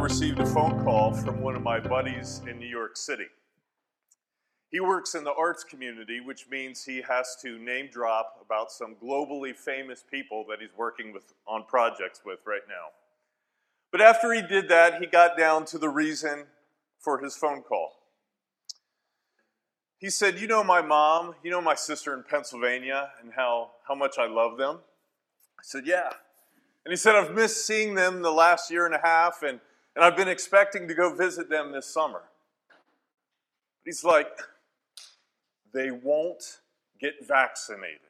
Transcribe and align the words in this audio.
received 0.00 0.38
a 0.40 0.46
phone 0.46 0.82
call 0.82 1.12
from 1.12 1.42
one 1.42 1.54
of 1.54 1.62
my 1.62 1.78
buddies 1.78 2.40
in 2.48 2.58
New 2.58 2.66
York 2.66 2.96
City. 2.96 3.26
He 4.70 4.80
works 4.80 5.14
in 5.14 5.24
the 5.24 5.34
arts 5.34 5.62
community, 5.62 6.20
which 6.20 6.48
means 6.48 6.82
he 6.82 7.02
has 7.06 7.36
to 7.42 7.58
name 7.58 7.90
drop 7.92 8.36
about 8.42 8.72
some 8.72 8.96
globally 9.02 9.54
famous 9.54 10.02
people 10.10 10.46
that 10.48 10.60
he's 10.60 10.70
working 10.74 11.12
with 11.12 11.34
on 11.46 11.64
projects 11.66 12.22
with 12.24 12.38
right 12.46 12.62
now. 12.66 12.86
But 13.92 14.00
after 14.00 14.32
he 14.32 14.40
did 14.40 14.70
that, 14.70 15.00
he 15.00 15.06
got 15.06 15.36
down 15.36 15.66
to 15.66 15.78
the 15.78 15.90
reason 15.90 16.44
for 16.98 17.18
his 17.18 17.36
phone 17.36 17.60
call. 17.60 17.92
He 19.98 20.08
said, 20.08 20.40
You 20.40 20.46
know 20.46 20.64
my 20.64 20.80
mom, 20.80 21.34
you 21.44 21.50
know 21.50 21.60
my 21.60 21.74
sister 21.74 22.14
in 22.14 22.22
Pennsylvania, 22.22 23.10
and 23.22 23.32
how, 23.36 23.72
how 23.86 23.94
much 23.94 24.16
I 24.18 24.26
love 24.26 24.56
them? 24.56 24.78
I 25.58 25.62
said, 25.62 25.82
Yeah. 25.84 26.08
And 26.86 26.92
he 26.92 26.96
said, 26.96 27.16
I've 27.16 27.34
missed 27.34 27.66
seeing 27.66 27.94
them 27.94 28.22
the 28.22 28.32
last 28.32 28.70
year 28.70 28.86
and 28.86 28.94
a 28.94 29.00
half, 29.04 29.42
and, 29.42 29.60
and 29.94 30.04
I've 30.04 30.16
been 30.16 30.28
expecting 30.28 30.88
to 30.88 30.94
go 30.94 31.14
visit 31.14 31.50
them 31.50 31.72
this 31.72 31.86
summer. 31.86 32.22
He's 33.84 34.04
like, 34.04 34.28
they 35.72 35.90
won't 35.90 36.60
get 37.00 37.26
vaccinated. 37.26 38.00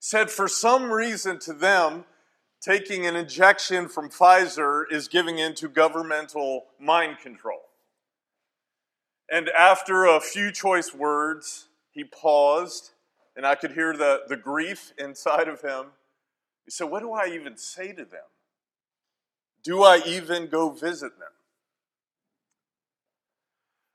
Said 0.00 0.30
for 0.30 0.48
some 0.48 0.90
reason 0.90 1.38
to 1.40 1.52
them, 1.52 2.04
taking 2.60 3.06
an 3.06 3.16
injection 3.16 3.88
from 3.88 4.08
Pfizer 4.08 4.84
is 4.90 5.08
giving 5.08 5.38
into 5.38 5.68
governmental 5.68 6.66
mind 6.80 7.18
control. 7.18 7.60
And 9.30 9.48
after 9.50 10.04
a 10.04 10.20
few 10.20 10.50
choice 10.50 10.94
words, 10.94 11.68
he 11.90 12.04
paused, 12.04 12.92
and 13.36 13.44
I 13.46 13.54
could 13.54 13.72
hear 13.72 13.92
the, 13.94 14.22
the 14.26 14.36
grief 14.36 14.92
inside 14.98 15.48
of 15.48 15.60
him. 15.60 15.86
He 16.64 16.70
said, 16.70 16.84
What 16.84 17.00
do 17.00 17.12
I 17.12 17.26
even 17.26 17.56
say 17.56 17.88
to 17.92 18.04
them? 18.04 18.24
Do 19.62 19.82
I 19.82 20.00
even 20.06 20.46
go 20.48 20.70
visit 20.70 21.18
them? 21.18 21.28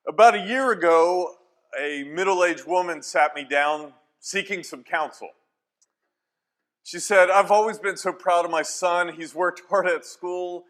About 0.07 0.35
a 0.35 0.45
year 0.45 0.71
ago, 0.71 1.35
a 1.79 2.03
middle 2.03 2.43
aged 2.43 2.67
woman 2.67 3.01
sat 3.01 3.35
me 3.35 3.43
down 3.43 3.93
seeking 4.19 4.63
some 4.63 4.83
counsel. 4.83 5.29
She 6.83 6.99
said, 6.99 7.29
I've 7.29 7.51
always 7.51 7.79
been 7.79 7.95
so 7.97 8.11
proud 8.11 8.43
of 8.45 8.51
my 8.51 8.61
son. 8.61 9.13
He's 9.13 9.33
worked 9.33 9.61
hard 9.69 9.87
at 9.87 10.05
school. 10.05 10.65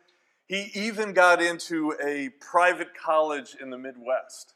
He 0.46 0.70
even 0.76 1.14
got 1.14 1.42
into 1.42 1.96
a 2.04 2.30
private 2.40 2.94
college 2.94 3.56
in 3.60 3.70
the 3.70 3.78
Midwest. 3.78 4.54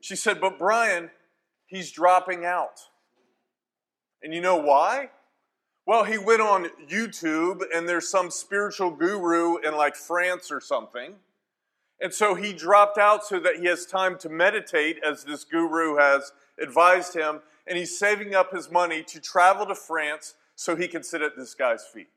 She 0.00 0.16
said, 0.16 0.40
But 0.40 0.58
Brian, 0.58 1.10
he's 1.66 1.90
dropping 1.90 2.44
out. 2.44 2.80
And 4.22 4.32
you 4.32 4.40
know 4.40 4.56
why? 4.56 5.10
Well, 5.86 6.04
he 6.04 6.16
went 6.16 6.40
on 6.40 6.70
YouTube 6.88 7.62
and 7.74 7.88
there's 7.88 8.08
some 8.08 8.30
spiritual 8.30 8.90
guru 8.90 9.58
in 9.58 9.76
like 9.76 9.96
France 9.96 10.50
or 10.50 10.60
something 10.60 11.16
and 12.00 12.12
so 12.12 12.34
he 12.34 12.52
dropped 12.52 12.98
out 12.98 13.24
so 13.24 13.38
that 13.40 13.56
he 13.56 13.66
has 13.66 13.86
time 13.86 14.18
to 14.18 14.28
meditate, 14.28 14.98
as 15.02 15.24
this 15.24 15.44
guru 15.44 15.96
has 15.96 16.32
advised 16.60 17.14
him, 17.14 17.40
and 17.66 17.78
he's 17.78 17.98
saving 17.98 18.34
up 18.34 18.52
his 18.52 18.70
money 18.70 19.02
to 19.04 19.20
travel 19.20 19.64
to 19.66 19.74
France 19.74 20.34
so 20.54 20.76
he 20.76 20.88
can 20.88 21.02
sit 21.02 21.22
at 21.22 21.36
this 21.36 21.54
guy's 21.54 21.84
feet. 21.84 22.10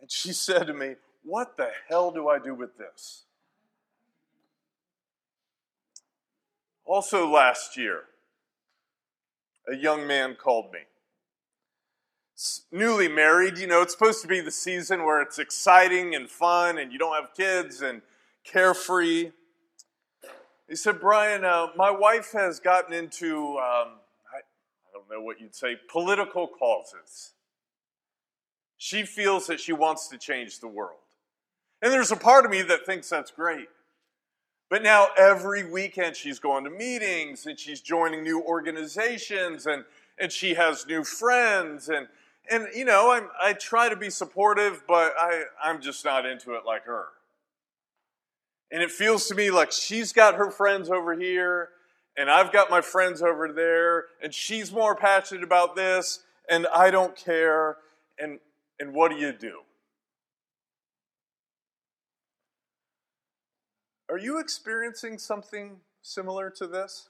And 0.00 0.10
she 0.10 0.32
said 0.32 0.66
to 0.68 0.74
me, 0.74 0.94
What 1.22 1.56
the 1.56 1.70
hell 1.88 2.10
do 2.10 2.28
I 2.28 2.38
do 2.38 2.54
with 2.54 2.78
this? 2.78 3.24
Also, 6.84 7.28
last 7.28 7.76
year, 7.76 8.04
a 9.70 9.76
young 9.76 10.06
man 10.06 10.36
called 10.36 10.72
me 10.72 10.80
newly 12.70 13.08
married, 13.08 13.58
you 13.58 13.66
know, 13.66 13.80
it's 13.80 13.92
supposed 13.92 14.20
to 14.22 14.28
be 14.28 14.40
the 14.40 14.50
season 14.50 15.04
where 15.04 15.22
it's 15.22 15.38
exciting 15.38 16.14
and 16.14 16.28
fun 16.28 16.78
and 16.78 16.92
you 16.92 16.98
don't 16.98 17.14
have 17.14 17.34
kids 17.34 17.80
and 17.80 18.02
carefree. 18.44 19.30
He 20.68 20.76
said, 20.76 21.00
Brian, 21.00 21.44
uh, 21.44 21.68
my 21.76 21.90
wife 21.90 22.32
has 22.32 22.60
gotten 22.60 22.92
into, 22.92 23.56
um, 23.56 23.98
I, 24.32 24.38
I 24.38 24.92
don't 24.92 25.08
know 25.10 25.22
what 25.22 25.40
you'd 25.40 25.54
say, 25.54 25.76
political 25.90 26.46
causes. 26.46 27.32
She 28.76 29.04
feels 29.04 29.46
that 29.46 29.58
she 29.58 29.72
wants 29.72 30.08
to 30.08 30.18
change 30.18 30.60
the 30.60 30.68
world. 30.68 30.98
And 31.80 31.92
there's 31.92 32.12
a 32.12 32.16
part 32.16 32.44
of 32.44 32.50
me 32.50 32.62
that 32.62 32.84
thinks 32.84 33.08
that's 33.08 33.30
great. 33.30 33.68
But 34.68 34.82
now 34.82 35.08
every 35.16 35.64
weekend 35.64 36.16
she's 36.16 36.38
going 36.38 36.64
to 36.64 36.70
meetings 36.70 37.46
and 37.46 37.58
she's 37.58 37.80
joining 37.80 38.22
new 38.22 38.42
organizations 38.42 39.66
and, 39.66 39.84
and 40.18 40.32
she 40.32 40.54
has 40.54 40.86
new 40.86 41.04
friends 41.04 41.88
and 41.88 42.08
and 42.50 42.68
you 42.74 42.84
know, 42.84 43.12
I'm, 43.12 43.28
I 43.40 43.52
try 43.52 43.88
to 43.88 43.96
be 43.96 44.10
supportive, 44.10 44.82
but 44.86 45.14
I, 45.18 45.44
I'm 45.62 45.80
just 45.80 46.04
not 46.04 46.26
into 46.26 46.54
it 46.54 46.64
like 46.64 46.84
her. 46.84 47.06
And 48.70 48.82
it 48.82 48.90
feels 48.90 49.26
to 49.28 49.34
me 49.34 49.50
like 49.50 49.72
she's 49.72 50.12
got 50.12 50.34
her 50.34 50.50
friends 50.50 50.90
over 50.90 51.14
here, 51.14 51.70
and 52.16 52.30
I've 52.30 52.52
got 52.52 52.70
my 52.70 52.80
friends 52.80 53.22
over 53.22 53.52
there, 53.52 54.06
and 54.22 54.34
she's 54.34 54.72
more 54.72 54.94
passionate 54.94 55.44
about 55.44 55.76
this, 55.76 56.20
and 56.48 56.66
I 56.74 56.90
don't 56.90 57.16
care. 57.16 57.76
And, 58.18 58.40
and 58.80 58.94
what 58.94 59.10
do 59.10 59.16
you 59.16 59.32
do? 59.32 59.60
Are 64.08 64.18
you 64.18 64.38
experiencing 64.38 65.18
something 65.18 65.78
similar 66.00 66.50
to 66.50 66.66
this? 66.66 67.08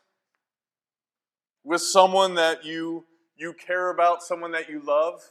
With 1.63 1.83
someone 1.83 2.35
that 2.35 2.65
you 2.65 3.05
you 3.37 3.53
care 3.53 3.91
about 3.91 4.23
someone 4.23 4.53
that 4.53 4.69
you 4.69 4.81
love. 4.81 5.23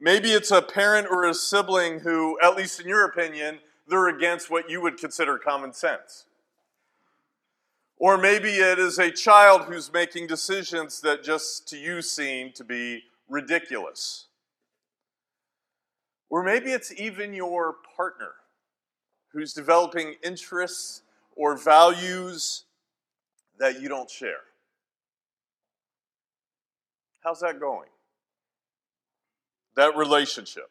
Maybe 0.00 0.30
it's 0.32 0.50
a 0.50 0.60
parent 0.60 1.08
or 1.10 1.24
a 1.24 1.34
sibling 1.34 2.00
who, 2.00 2.38
at 2.42 2.56
least 2.56 2.80
in 2.80 2.88
your 2.88 3.04
opinion, 3.04 3.60
they're 3.88 4.08
against 4.08 4.50
what 4.50 4.68
you 4.68 4.80
would 4.80 4.98
consider 4.98 5.38
common 5.38 5.72
sense. 5.72 6.26
Or 7.98 8.18
maybe 8.18 8.50
it 8.50 8.78
is 8.78 8.98
a 8.98 9.10
child 9.10 9.62
who's 9.62 9.92
making 9.92 10.26
decisions 10.26 11.00
that 11.00 11.22
just 11.22 11.66
to 11.68 11.78
you 11.78 12.02
seem 12.02 12.52
to 12.52 12.64
be 12.64 13.04
ridiculous. 13.28 14.26
Or 16.28 16.42
maybe 16.42 16.72
it's 16.72 16.92
even 16.92 17.32
your 17.32 17.76
partner 17.96 18.32
who's 19.32 19.52
developing 19.52 20.16
interests 20.22 21.02
or 21.34 21.56
values 21.56 22.64
that 23.58 23.80
you 23.80 23.88
don't 23.88 24.10
share. 24.10 24.45
How's 27.26 27.40
that 27.40 27.58
going? 27.58 27.88
That 29.74 29.96
relationship. 29.96 30.70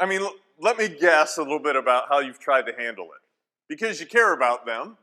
I 0.00 0.06
mean, 0.06 0.20
let 0.60 0.76
me 0.76 0.88
guess 0.88 1.38
a 1.38 1.42
little 1.42 1.60
bit 1.60 1.76
about 1.76 2.08
how 2.08 2.18
you've 2.18 2.40
tried 2.40 2.66
to 2.66 2.72
handle 2.76 3.04
it. 3.04 3.20
Because 3.68 4.00
you 4.00 4.06
care 4.06 4.34
about 4.34 4.66
them, 4.66 4.96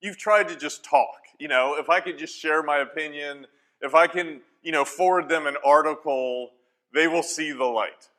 you've 0.00 0.16
tried 0.16 0.46
to 0.46 0.56
just 0.56 0.84
talk. 0.84 1.16
You 1.40 1.48
know, 1.48 1.74
if 1.76 1.90
I 1.90 1.98
could 1.98 2.18
just 2.18 2.38
share 2.38 2.62
my 2.62 2.78
opinion, 2.78 3.48
if 3.80 3.96
I 3.96 4.06
can, 4.06 4.42
you 4.62 4.70
know, 4.70 4.84
forward 4.84 5.28
them 5.28 5.48
an 5.48 5.56
article, 5.64 6.50
they 6.94 7.08
will 7.08 7.24
see 7.24 7.50
the 7.50 7.64
light. 7.64 8.10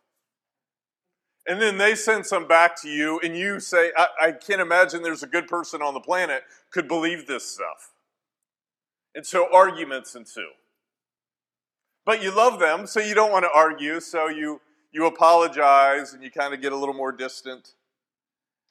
And 1.47 1.61
then 1.61 1.77
they 1.77 1.95
send 1.95 2.25
some 2.25 2.49
back 2.49 2.79
to 2.81 2.89
you, 2.89 3.17
and 3.23 3.37
you 3.37 3.61
say, 3.61 3.91
I, 3.97 4.07
I 4.21 4.31
can't 4.33 4.59
imagine 4.59 5.03
there's 5.03 5.23
a 5.23 5.27
good 5.27 5.47
person 5.47 5.81
on 5.81 5.93
the 5.93 6.01
planet 6.01 6.43
could 6.69 6.89
believe 6.89 7.27
this 7.27 7.49
stuff. 7.49 7.93
And 9.15 9.25
so 9.25 9.47
arguments 9.53 10.15
ensue. 10.15 10.49
But 12.05 12.23
you 12.23 12.35
love 12.35 12.59
them, 12.59 12.87
so 12.87 12.99
you 12.99 13.13
don't 13.13 13.31
want 13.31 13.45
to 13.45 13.51
argue, 13.53 13.99
so 13.99 14.27
you, 14.27 14.59
you 14.91 15.05
apologize 15.05 16.13
and 16.13 16.23
you 16.23 16.31
kind 16.31 16.53
of 16.53 16.61
get 16.61 16.71
a 16.71 16.75
little 16.75 16.95
more 16.95 17.11
distant. 17.11 17.73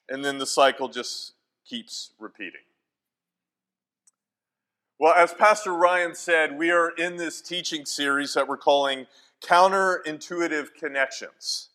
And 0.08 0.24
then 0.24 0.38
the 0.38 0.46
cycle 0.46 0.88
just 0.88 1.34
keeps 1.64 2.12
repeating. 2.18 2.62
Well, 4.98 5.14
as 5.14 5.32
Pastor 5.32 5.72
Ryan 5.72 6.14
said, 6.14 6.58
we 6.58 6.70
are 6.70 6.90
in 6.90 7.16
this 7.16 7.40
teaching 7.40 7.86
series 7.86 8.34
that 8.34 8.46
we're 8.48 8.58
calling 8.58 9.06
Counterintuitive 9.42 10.74
Connections 10.78 11.68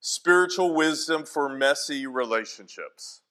Spiritual 0.00 0.74
Wisdom 0.74 1.24
for 1.24 1.48
Messy 1.48 2.06
Relationships. 2.06 3.22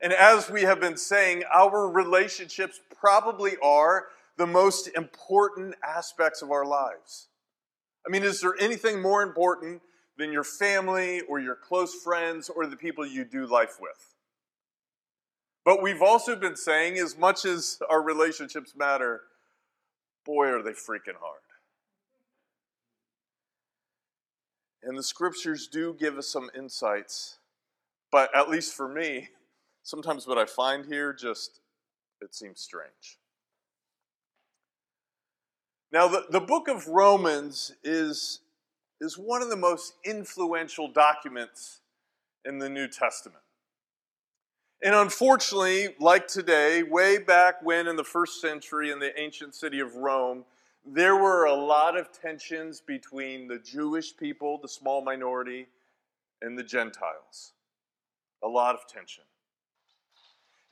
And 0.00 0.12
as 0.12 0.50
we 0.50 0.62
have 0.62 0.80
been 0.80 0.96
saying, 0.96 1.44
our 1.54 1.88
relationships 1.88 2.80
probably 3.00 3.56
are 3.62 4.06
the 4.38 4.46
most 4.46 4.88
important 4.96 5.74
aspects 5.84 6.42
of 6.42 6.50
our 6.50 6.64
lives. 6.64 7.28
I 8.06 8.10
mean, 8.10 8.22
is 8.22 8.40
there 8.40 8.54
anything 8.60 9.02
more 9.02 9.22
important 9.22 9.82
than 10.16 10.32
your 10.32 10.44
family 10.44 11.20
or 11.22 11.40
your 11.40 11.56
close 11.56 11.94
friends 11.94 12.48
or 12.48 12.66
the 12.66 12.76
people 12.76 13.04
you 13.04 13.24
do 13.24 13.46
life 13.46 13.76
with? 13.80 14.14
But 15.64 15.82
we've 15.82 16.00
also 16.00 16.36
been 16.36 16.56
saying, 16.56 16.98
as 16.98 17.18
much 17.18 17.44
as 17.44 17.78
our 17.90 18.00
relationships 18.00 18.74
matter, 18.76 19.22
boy, 20.24 20.46
are 20.46 20.62
they 20.62 20.70
freaking 20.70 21.18
hard. 21.20 21.42
And 24.84 24.96
the 24.96 25.02
scriptures 25.02 25.66
do 25.66 25.96
give 25.98 26.16
us 26.16 26.28
some 26.28 26.48
insights, 26.56 27.38
but 28.12 28.34
at 28.34 28.48
least 28.48 28.72
for 28.74 28.88
me, 28.88 29.30
sometimes 29.82 30.26
what 30.26 30.38
I 30.38 30.46
find 30.46 30.86
here 30.86 31.12
just 31.12 31.60
it 32.20 32.34
seems 32.34 32.60
strange. 32.60 33.18
Now, 35.90 36.08
the, 36.08 36.26
the 36.30 36.40
book 36.40 36.68
of 36.68 36.86
Romans 36.86 37.72
is 37.82 38.40
is 39.00 39.16
one 39.16 39.42
of 39.42 39.48
the 39.48 39.56
most 39.56 39.94
influential 40.04 40.88
documents 40.88 41.80
in 42.44 42.58
the 42.58 42.68
New 42.68 42.88
Testament. 42.88 43.42
And 44.82 44.94
unfortunately, 44.94 45.94
like 46.00 46.28
today, 46.28 46.82
way 46.82 47.18
back 47.18 47.62
when 47.62 47.86
in 47.86 47.96
the 47.96 48.04
first 48.04 48.40
century 48.40 48.90
in 48.90 48.98
the 48.98 49.18
ancient 49.18 49.54
city 49.54 49.80
of 49.80 49.94
Rome, 49.96 50.44
there 50.84 51.16
were 51.16 51.44
a 51.44 51.54
lot 51.54 51.96
of 51.96 52.12
tensions 52.12 52.80
between 52.80 53.48
the 53.48 53.58
Jewish 53.58 54.16
people, 54.16 54.58
the 54.60 54.68
small 54.68 55.02
minority, 55.02 55.66
and 56.42 56.56
the 56.56 56.62
Gentiles. 56.62 57.52
A 58.42 58.48
lot 58.48 58.74
of 58.74 58.86
tension. 58.86 59.24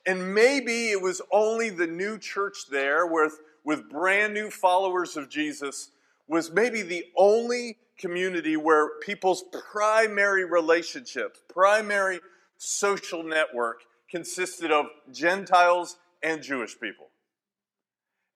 And 0.06 0.32
maybe 0.32 0.90
it 0.90 1.02
was 1.02 1.20
only 1.32 1.68
the 1.68 1.86
new 1.86 2.16
church 2.16 2.68
there 2.70 3.06
with, 3.06 3.40
with 3.66 3.90
brand 3.90 4.32
new 4.32 4.48
followers 4.48 5.16
of 5.16 5.28
Jesus 5.28 5.90
was 6.28 6.52
maybe 6.52 6.82
the 6.82 7.04
only 7.16 7.76
community 7.98 8.56
where 8.56 8.98
people's 9.00 9.44
primary 9.72 10.44
relationships, 10.44 11.40
primary 11.48 12.20
social 12.56 13.24
network 13.24 13.80
consisted 14.08 14.70
of 14.70 14.86
Gentiles 15.12 15.96
and 16.22 16.42
Jewish 16.42 16.78
people. 16.78 17.08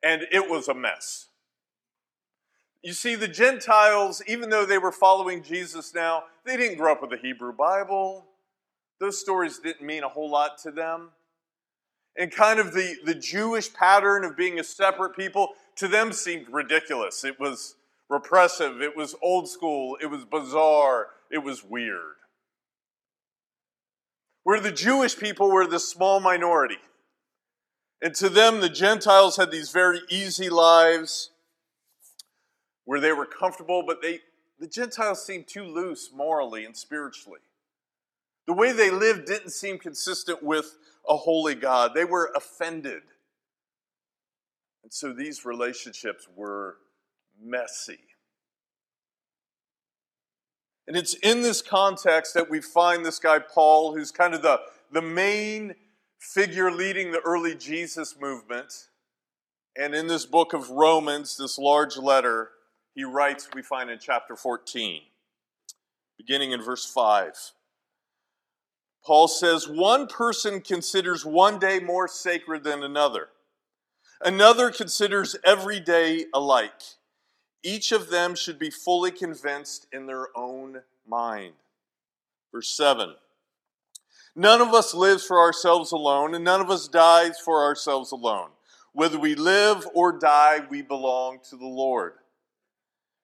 And 0.03 0.27
it 0.33 0.51
was 0.51 0.67
a 0.67 0.75
mess. 0.75 1.29
You 2.83 2.93
see, 2.93 3.15
the 3.15 3.29
Gentiles, 3.29 4.23
even 4.27 4.51
though 4.51 4.67
they 4.67 4.79
were 4.79 4.93
following 4.93 5.45
Jesus 5.45 5.95
now, 5.95 6.25
they 6.45 6.57
didn't 6.57 6.79
grow 6.79 6.93
up 6.93 7.03
with 7.03 7.11
the 7.11 7.19
Hebrew 7.19 7.53
Bible. 7.53 8.27
Those 8.99 9.21
stories 9.21 9.59
didn't 9.59 9.87
mean 9.87 10.03
a 10.03 10.09
whole 10.09 10.31
lot 10.31 10.59
to 10.63 10.73
them. 10.73 11.11
And 12.17 12.31
kind 12.31 12.59
of 12.59 12.73
the, 12.73 12.97
the 13.05 13.15
Jewish 13.15 13.73
pattern 13.73 14.25
of 14.25 14.37
being 14.37 14.59
a 14.59 14.65
separate 14.65 15.17
people 15.17 15.51
to 15.77 15.89
them 15.89 16.13
seemed 16.13 16.47
ridiculous. 16.51 17.25
It 17.25 17.41
was 17.41 17.77
repressive, 18.09 18.83
it 18.83 18.97
was 18.97 19.15
old 19.23 19.49
school, 19.49 19.97
it 20.03 20.07
was 20.07 20.25
bizarre, 20.25 21.09
it 21.31 21.39
was 21.39 21.65
weird. 21.65 22.17
Where 24.43 24.61
the 24.61 24.73
Jewish 24.73 25.17
people 25.17 25.51
were 25.51 25.67
the 25.67 25.79
small 25.79 26.19
minority. 26.19 26.79
And 28.03 28.15
to 28.17 28.29
them, 28.29 28.61
the 28.61 28.69
Gentiles 28.69 29.37
had 29.37 29.51
these 29.51 29.71
very 29.71 30.01
easy 30.09 30.49
lives 30.49 31.31
where 32.85 33.01
they 33.01 33.13
were 33.13 33.27
comfortable, 33.27 33.85
but 33.87 34.03
they, 34.03 34.21
the 34.59 34.67
Gentiles 34.67 35.25
seemed 35.25 35.47
too 35.47 35.65
loose 35.65 36.11
morally 36.13 36.65
and 36.65 36.77
spiritually. 36.77 37.41
The 38.47 38.55
way 38.55 38.73
they 38.73 38.91
lived 38.91 39.27
didn't 39.27 39.51
seem 39.51 39.79
consistent 39.79 40.43
with 40.43 40.77
a 41.09 41.17
holy 41.17 41.55
God. 41.55 41.93
They 41.95 42.05
were 42.05 42.31
offended. 42.35 43.03
And 44.83 44.93
so 44.93 45.13
these 45.13 45.45
relationships 45.45 46.27
were 46.35 46.77
messy. 47.41 47.99
And 50.87 50.97
it's 50.97 51.15
in 51.15 51.43
this 51.43 51.63
context 51.63 52.35
that 52.35 52.51
we 52.51 52.61
find 52.61 53.05
this 53.05 53.19
guy, 53.19 53.39
Paul, 53.39 53.95
who's 53.95 54.11
kind 54.11 54.35
of 54.35 54.43
the, 54.43 54.61
the 54.91 55.03
main 55.03 55.75
figure 56.19 56.71
leading 56.71 57.13
the 57.13 57.21
early 57.21 57.55
Jesus 57.55 58.17
movement. 58.21 58.89
And 59.77 59.95
in 59.95 60.09
this 60.09 60.27
book 60.27 60.53
of 60.53 60.71
Romans, 60.71 61.37
this 61.37 61.59
large 61.59 61.97
letter, 61.97 62.51
he 62.95 63.05
writes, 63.05 63.49
we 63.55 63.63
find 63.63 63.89
in 63.89 63.99
chapter 64.01 64.35
14, 64.35 65.03
beginning 66.19 66.53
in 66.53 66.61
verse 66.61 66.85
5. 66.85 67.53
Paul 69.05 69.29
says, 69.29 69.69
One 69.69 70.07
person 70.07 70.61
considers 70.61 71.25
one 71.25 71.59
day 71.59 71.79
more 71.81 72.09
sacred 72.09 72.65
than 72.65 72.83
another, 72.83 73.29
another 74.23 74.71
considers 74.71 75.37
every 75.45 75.81
day 75.81 76.27
alike. 76.35 76.83
Each 77.63 77.93
of 77.93 78.11
them 78.11 78.35
should 78.35 78.59
be 78.59 78.71
fully 78.71 79.11
convinced 79.11 79.87
in 79.93 80.07
their 80.07 80.29
own 80.37 80.83
mind. 81.07 81.55
Verse 82.53 82.75
7 82.77 83.15
None 84.37 84.61
of 84.61 84.73
us 84.73 84.95
lives 84.95 85.25
for 85.25 85.39
ourselves 85.39 85.93
alone, 85.93 86.35
and 86.35 86.45
none 86.45 86.61
of 86.61 86.71
us 86.71 86.89
dies 86.89 87.39
for 87.39 87.63
ourselves 87.65 88.13
alone. 88.13 88.51
Whether 88.93 89.19
we 89.19 89.35
live 89.35 89.87
or 89.95 90.13
die, 90.13 90.61
we 90.69 90.83
belong 90.83 91.41
to 91.51 91.57
the 91.57 91.67
Lord. 91.67 92.15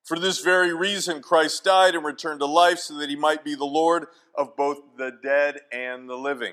For 0.06 0.20
this 0.20 0.38
very 0.38 0.72
reason, 0.72 1.20
Christ 1.20 1.64
died 1.64 1.96
and 1.96 2.04
returned 2.04 2.38
to 2.38 2.46
life 2.46 2.78
so 2.78 2.94
that 2.98 3.10
he 3.10 3.16
might 3.16 3.42
be 3.42 3.56
the 3.56 3.64
Lord 3.64 4.06
of 4.36 4.56
both 4.56 4.78
the 4.96 5.10
dead 5.20 5.58
and 5.72 6.08
the 6.08 6.14
living. 6.14 6.52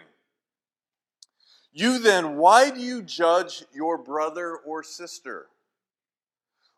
You 1.72 2.00
then, 2.00 2.38
why 2.38 2.72
do 2.72 2.80
you 2.80 3.04
judge 3.04 3.64
your 3.72 4.00
brother 4.00 4.56
or 4.58 4.82
sister? 4.82 5.50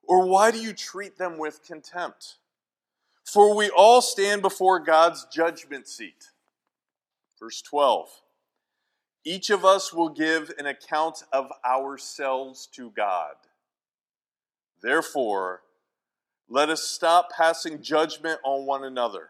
Or 0.04 0.28
why 0.28 0.52
do 0.52 0.60
you 0.60 0.74
treat 0.74 1.18
them 1.18 1.38
with 1.38 1.64
contempt? 1.66 2.36
For 3.24 3.56
we 3.56 3.70
all 3.70 4.02
stand 4.02 4.42
before 4.42 4.80
God's 4.80 5.26
judgment 5.32 5.88
seat. 5.88 6.32
Verse 7.40 7.62
12 7.62 8.10
Each 9.24 9.50
of 9.50 9.64
us 9.64 9.94
will 9.94 10.10
give 10.10 10.52
an 10.58 10.66
account 10.66 11.24
of 11.32 11.50
ourselves 11.66 12.68
to 12.74 12.92
God. 12.92 13.36
Therefore, 14.82 15.62
let 16.50 16.70
us 16.70 16.84
stop 16.84 17.32
passing 17.36 17.82
judgment 17.82 18.40
on 18.44 18.66
one 18.66 18.84
another. 18.84 19.30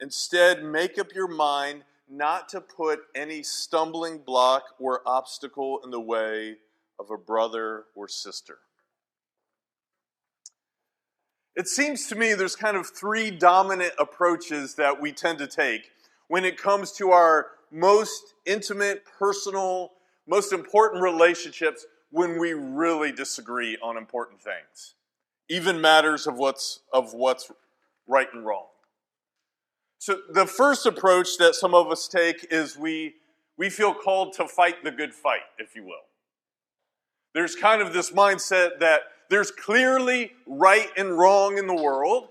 Instead, 0.00 0.62
make 0.62 0.98
up 0.98 1.14
your 1.14 1.28
mind 1.28 1.82
not 2.08 2.48
to 2.50 2.60
put 2.60 3.00
any 3.14 3.42
stumbling 3.42 4.18
block 4.18 4.62
or 4.78 5.02
obstacle 5.06 5.80
in 5.84 5.90
the 5.90 6.00
way 6.00 6.56
of 6.98 7.10
a 7.10 7.18
brother 7.18 7.84
or 7.94 8.08
sister. 8.08 8.58
It 11.56 11.66
seems 11.66 12.06
to 12.06 12.14
me 12.14 12.34
there's 12.34 12.54
kind 12.54 12.76
of 12.76 12.86
three 12.86 13.32
dominant 13.32 13.92
approaches 13.98 14.76
that 14.76 15.00
we 15.00 15.12
tend 15.12 15.38
to 15.38 15.48
take 15.48 15.90
when 16.28 16.44
it 16.44 16.56
comes 16.56 16.92
to 16.92 17.10
our 17.10 17.48
most 17.72 18.34
intimate, 18.46 19.02
personal, 19.18 19.90
most 20.26 20.52
important 20.52 21.02
relationships 21.02 21.84
when 22.10 22.38
we 22.38 22.52
really 22.52 23.10
disagree 23.10 23.76
on 23.82 23.96
important 23.96 24.40
things 24.40 24.94
even 25.48 25.80
matters 25.80 26.26
of 26.26 26.36
what's 26.36 26.80
of 26.92 27.14
what's 27.14 27.50
right 28.06 28.28
and 28.32 28.44
wrong. 28.44 28.66
So 29.98 30.20
the 30.30 30.46
first 30.46 30.86
approach 30.86 31.38
that 31.38 31.54
some 31.54 31.74
of 31.74 31.90
us 31.90 32.08
take 32.08 32.46
is 32.50 32.76
we 32.76 33.14
we 33.56 33.68
feel 33.68 33.92
called 33.92 34.32
to 34.34 34.46
fight 34.46 34.84
the 34.84 34.90
good 34.90 35.12
fight, 35.12 35.42
if 35.58 35.74
you 35.74 35.84
will. 35.84 36.06
There's 37.34 37.56
kind 37.56 37.82
of 37.82 37.92
this 37.92 38.10
mindset 38.10 38.78
that 38.80 39.00
there's 39.28 39.50
clearly 39.50 40.32
right 40.46 40.88
and 40.96 41.18
wrong 41.18 41.58
in 41.58 41.66
the 41.66 41.74
world, 41.74 42.28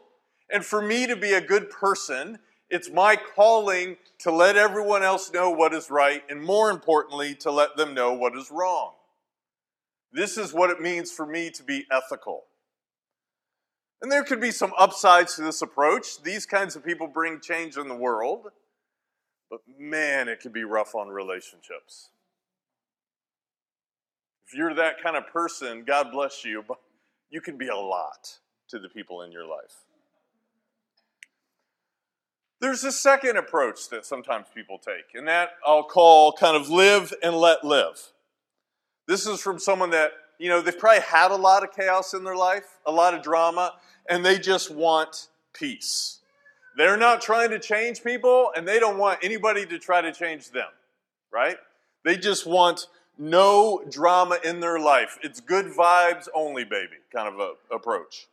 and 0.50 0.66
for 0.66 0.82
me 0.82 1.06
to 1.08 1.16
be 1.16 1.34
a 1.34 1.42
good 1.42 1.70
person, 1.70 2.40
it's 2.70 2.90
my 2.90 3.16
calling 3.16 3.98
to 4.20 4.32
let 4.32 4.58
everyone 4.58 5.04
else 5.04 5.32
know 5.32 5.50
what 5.50 5.74
is 5.74 5.90
right, 5.92 6.24
and 6.30 6.42
more 6.42 6.72
importantly, 6.72 7.36
to 7.36 7.52
let 7.52 7.78
them 7.78 7.94
know 7.94 8.14
what 8.14 8.36
is 8.36 8.50
wrong. 8.50 8.94
This 10.12 10.38
is 10.38 10.54
what 10.54 10.70
it 10.70 10.82
means 10.82 11.12
for 11.12 11.26
me 11.26 11.52
to 11.52 11.64
be 11.64 11.86
ethical. 11.92 12.46
And 14.02 14.12
there 14.12 14.24
could 14.24 14.40
be 14.40 14.52
some 14.52 14.74
upsides 14.78 15.36
to 15.36 15.42
this 15.42 15.62
approach. 15.62 16.22
These 16.22 16.46
kinds 16.46 16.76
of 16.76 16.86
people 16.86 17.08
bring 17.08 17.40
change 17.40 17.78
in 17.78 17.88
the 17.88 17.96
world. 17.96 18.48
But 19.50 19.62
man, 19.80 20.28
it 20.28 20.40
can 20.40 20.52
be 20.52 20.64
rough 20.64 20.94
on 20.94 21.08
relationships. 21.08 22.10
If 24.46 24.58
you're 24.58 24.74
that 24.76 25.02
kind 25.02 25.18
of 25.18 25.28
person, 25.28 25.84
God 25.86 26.12
bless 26.12 26.46
you, 26.46 26.64
but 26.68 26.78
you 27.30 27.42
can 27.42 27.58
be 27.58 27.68
a 27.68 27.76
lot 27.76 28.40
to 28.70 28.80
the 28.80 28.90
people 28.90 29.22
in 29.22 29.32
your 29.32 29.46
life. 29.46 29.86
There's 32.60 32.84
a 32.84 32.92
second 32.92 33.38
approach 33.38 33.90
that 33.90 34.06
sometimes 34.06 34.48
people 34.54 34.80
take, 34.80 35.14
and 35.14 35.28
that 35.28 35.52
I'll 35.66 35.84
call 35.84 36.34
kind 36.34 36.58
of 36.58 36.70
live 36.70 37.14
and 37.22 37.36
let 37.36 37.64
live. 37.64 38.14
This 39.08 39.28
is 39.28 39.42
from 39.42 39.60
someone 39.60 39.92
that, 39.92 40.12
you 40.38 40.50
know, 40.50 40.62
they've 40.62 40.78
probably 40.78 41.02
had 41.02 41.32
a 41.32 41.36
lot 41.36 41.64
of 41.64 41.74
chaos 41.74 42.14
in 42.14 42.24
their 42.24 42.36
life, 42.36 42.80
a 42.86 42.92
lot 42.92 43.14
of 43.14 43.24
drama, 43.24 43.74
and 44.10 44.26
they 44.26 44.38
just 44.38 44.72
want 44.72 45.28
peace. 45.54 46.20
They're 46.78 46.98
not 46.98 47.22
trying 47.22 47.50
to 47.50 47.60
change 47.60 48.04
people, 48.04 48.52
and 48.56 48.68
they 48.68 48.80
don't 48.80 48.98
want 48.98 49.20
anybody 49.24 49.66
to 49.66 49.80
try 49.80 50.02
to 50.02 50.12
change 50.12 50.52
them, 50.52 50.70
right? 51.32 51.58
They 52.06 52.18
just 52.18 52.46
want 52.46 52.88
no 53.18 53.84
drama 53.90 54.38
in 54.44 54.60
their 54.60 54.80
life. 54.80 55.18
It's 55.24 55.40
good 55.40 55.66
vibes 55.66 56.28
only, 56.36 56.64
baby, 56.64 56.98
kind 57.12 57.28
of 57.28 57.40
a 57.40 57.76
approach. 57.76 58.28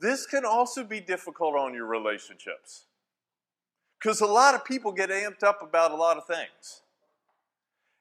This 0.00 0.26
can 0.26 0.44
also 0.44 0.82
be 0.82 1.00
difficult 1.00 1.54
on 1.54 1.74
your 1.74 1.86
relationships 1.86 2.84
because 3.98 4.20
a 4.20 4.26
lot 4.26 4.54
of 4.54 4.64
people 4.64 4.92
get 4.92 5.10
amped 5.10 5.42
up 5.42 5.62
about 5.62 5.90
a 5.90 5.96
lot 5.96 6.16
of 6.16 6.26
things. 6.26 6.82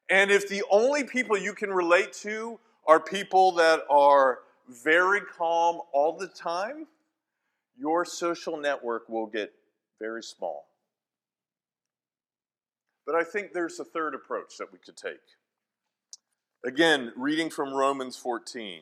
And 0.09 0.31
if 0.31 0.47
the 0.47 0.63
only 0.69 1.03
people 1.03 1.37
you 1.37 1.53
can 1.53 1.71
relate 1.71 2.13
to 2.21 2.59
are 2.87 2.99
people 2.99 3.53
that 3.53 3.81
are 3.89 4.39
very 4.83 5.21
calm 5.21 5.81
all 5.93 6.17
the 6.17 6.27
time, 6.27 6.87
your 7.77 8.05
social 8.05 8.57
network 8.57 9.09
will 9.09 9.27
get 9.27 9.51
very 9.99 10.23
small. 10.23 10.67
But 13.05 13.15
I 13.15 13.23
think 13.23 13.53
there's 13.53 13.79
a 13.79 13.85
third 13.85 14.15
approach 14.15 14.57
that 14.57 14.71
we 14.71 14.79
could 14.79 14.97
take. 14.97 15.21
Again, 16.65 17.13
reading 17.15 17.49
from 17.49 17.73
Romans 17.73 18.17
14. 18.17 18.81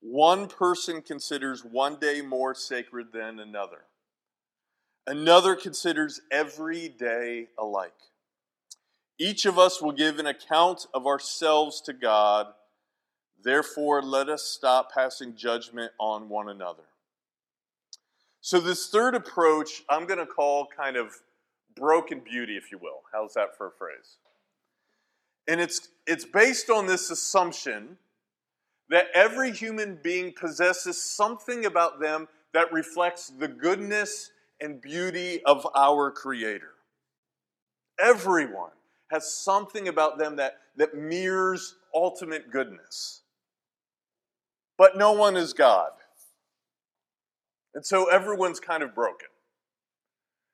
one 0.00 0.46
person 0.46 1.02
considers 1.02 1.64
one 1.64 1.96
day 1.96 2.20
more 2.20 2.54
sacred 2.54 3.08
than 3.12 3.40
another. 3.40 3.84
Another 5.06 5.56
considers 5.56 6.20
every 6.30 6.88
day 6.88 7.48
alike. 7.58 7.92
Each 9.18 9.46
of 9.46 9.58
us 9.58 9.80
will 9.80 9.92
give 9.92 10.18
an 10.18 10.26
account 10.26 10.86
of 10.92 11.06
ourselves 11.06 11.80
to 11.82 11.92
God. 11.92 12.48
Therefore, 13.42 14.02
let 14.02 14.28
us 14.28 14.42
stop 14.42 14.92
passing 14.92 15.36
judgment 15.36 15.92
on 15.98 16.28
one 16.28 16.48
another. 16.48 16.82
So, 18.40 18.60
this 18.60 18.88
third 18.88 19.14
approach, 19.14 19.82
I'm 19.88 20.06
going 20.06 20.18
to 20.18 20.26
call 20.26 20.66
kind 20.66 20.96
of 20.96 21.14
broken 21.74 22.20
beauty, 22.20 22.56
if 22.56 22.70
you 22.70 22.78
will. 22.78 23.02
How's 23.12 23.34
that 23.34 23.56
for 23.56 23.68
a 23.68 23.70
phrase? 23.70 24.18
And 25.48 25.60
it's, 25.60 25.88
it's 26.06 26.24
based 26.24 26.70
on 26.70 26.86
this 26.86 27.10
assumption 27.10 27.96
that 28.88 29.06
every 29.14 29.52
human 29.52 29.98
being 30.02 30.32
possesses 30.32 31.02
something 31.02 31.66
about 31.66 32.00
them 32.00 32.28
that 32.52 32.72
reflects 32.72 33.28
the 33.28 33.48
goodness 33.48 34.30
and 34.60 34.80
beauty 34.80 35.42
of 35.44 35.66
our 35.74 36.10
Creator. 36.10 36.70
Everyone 38.00 38.70
has 39.10 39.32
something 39.32 39.88
about 39.88 40.18
them 40.18 40.36
that, 40.36 40.58
that 40.76 40.94
mirrors 40.94 41.76
ultimate 41.94 42.50
goodness. 42.50 43.22
But 44.76 44.96
no 44.96 45.12
one 45.12 45.36
is 45.36 45.52
God. 45.52 45.90
And 47.74 47.84
so 47.84 48.10
everyone's 48.10 48.60
kind 48.60 48.82
of 48.82 48.94
broken. 48.94 49.28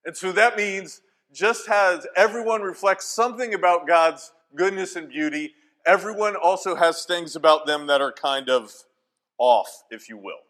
And 0.04 0.16
so 0.16 0.32
that 0.32 0.56
means 0.56 1.00
just 1.32 1.68
as 1.68 2.06
everyone 2.16 2.62
reflects 2.62 3.06
something 3.06 3.54
about 3.54 3.86
God's 3.86 4.32
goodness 4.54 4.96
and 4.96 5.08
beauty, 5.08 5.52
everyone 5.86 6.36
also 6.36 6.74
has 6.74 7.04
things 7.04 7.34
about 7.36 7.66
them 7.66 7.86
that 7.86 8.00
are 8.00 8.12
kind 8.12 8.50
of 8.50 8.72
off, 9.38 9.84
if 9.90 10.08
you 10.08 10.16
will. 10.16 10.42